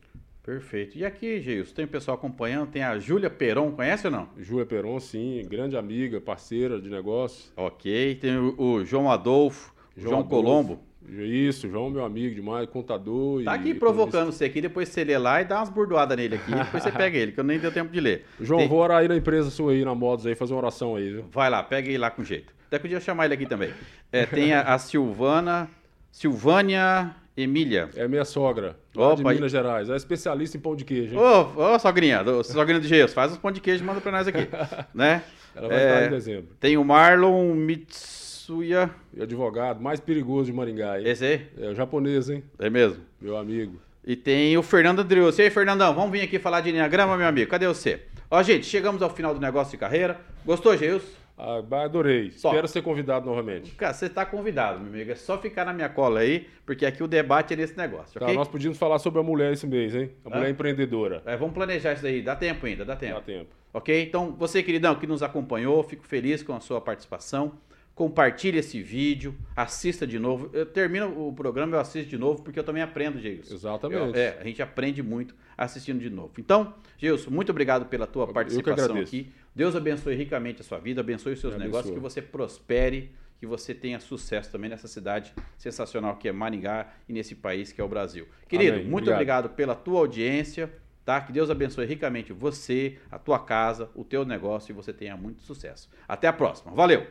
[0.49, 0.97] Perfeito.
[0.97, 4.27] E aqui, Geilson, tem o pessoal acompanhando, tem a Júlia Peron, conhece ou não?
[4.35, 7.51] Júlia Peron, sim, grande amiga, parceira de negócio.
[7.55, 10.29] Ok, tem o, o João Adolfo, João, João Adolfo.
[10.43, 10.79] Colombo.
[11.07, 13.43] Isso, João, meu amigo demais, contador.
[13.43, 16.51] Tá aqui provocando você aqui, depois você lê lá e dá umas burdoadas nele aqui,
[16.51, 18.25] depois você pega ele, que eu nem deu tempo de ler.
[18.41, 18.67] João, Tem...
[18.67, 21.25] vou orar aí na empresa sua aí, na Modos aí, fazer uma oração aí, viu?
[21.31, 22.51] Vai lá, pega ele lá com jeito.
[22.65, 23.71] Até podia chamar ele aqui também.
[24.11, 25.69] É, tem a, a Silvana,
[26.11, 27.89] Silvânia Emília.
[27.95, 29.51] É minha sogra, Opa, de Minas.
[29.51, 29.89] Gerais.
[29.89, 31.17] É especialista em pão de queijo.
[31.17, 34.11] Ô, ô, sogrinha, do, sogrinha do Geus, faz uns pão de queijo e manda pra
[34.11, 34.47] nós aqui,
[34.93, 35.23] né?
[35.55, 36.47] Ela vai é, estar em dezembro.
[36.59, 38.19] Tem o Marlon Mits
[38.49, 38.89] Suya.
[39.13, 40.99] E advogado mais perigoso de Maringá.
[40.99, 41.07] Hein?
[41.07, 41.47] Esse aí?
[41.59, 42.43] É o japonês, hein?
[42.57, 43.03] É mesmo?
[43.21, 43.79] Meu amigo.
[44.03, 45.37] E tem o Fernando Andreus.
[45.37, 47.51] E aí, Fernandão, vamos vir aqui falar de Enneagrama, meu amigo?
[47.51, 48.01] Cadê você?
[48.31, 50.19] Ó, gente, chegamos ao final do negócio de carreira.
[50.43, 51.03] Gostou, Geus?
[51.39, 52.31] Ah, adorei.
[52.31, 52.49] Só.
[52.49, 53.71] Espero ser convidado novamente.
[53.71, 55.11] Cara, você está convidado, meu amigo.
[55.11, 58.33] É só ficar na minha cola aí, porque aqui o debate é nesse negócio, tá,
[58.33, 60.11] Nós podíamos falar sobre a mulher esse mês, hein?
[60.25, 61.23] A mulher empreendedora.
[61.25, 62.21] É, vamos planejar isso aí.
[62.21, 63.15] Dá tempo ainda, dá tempo.
[63.15, 63.49] Dá tempo.
[63.73, 64.03] Ok?
[64.03, 67.53] Então, você, queridão, que nos acompanhou, fico feliz com a sua participação
[67.99, 70.49] compartilhe esse vídeo, assista de novo.
[70.53, 73.53] Eu termino o programa, eu assisto de novo, porque eu também aprendo, Gilson.
[73.53, 74.01] Exatamente.
[74.01, 76.31] Eu, é, a gente aprende muito assistindo de novo.
[76.39, 79.33] Então, Gilson, muito obrigado pela tua participação aqui.
[79.53, 81.95] Deus abençoe ricamente a sua vida, abençoe os seus eu negócios, abençoe.
[81.95, 87.11] que você prospere, que você tenha sucesso também nessa cidade sensacional que é Maringá e
[87.11, 88.29] nesse país que é o Brasil.
[88.47, 88.85] Querido, Amém.
[88.87, 89.47] muito obrigado.
[89.47, 90.71] obrigado pela tua audiência.
[91.03, 91.19] Tá?
[91.19, 95.41] Que Deus abençoe ricamente você, a tua casa, o teu negócio e você tenha muito
[95.41, 95.89] sucesso.
[96.07, 96.71] Até a próxima.
[96.71, 97.05] Valeu!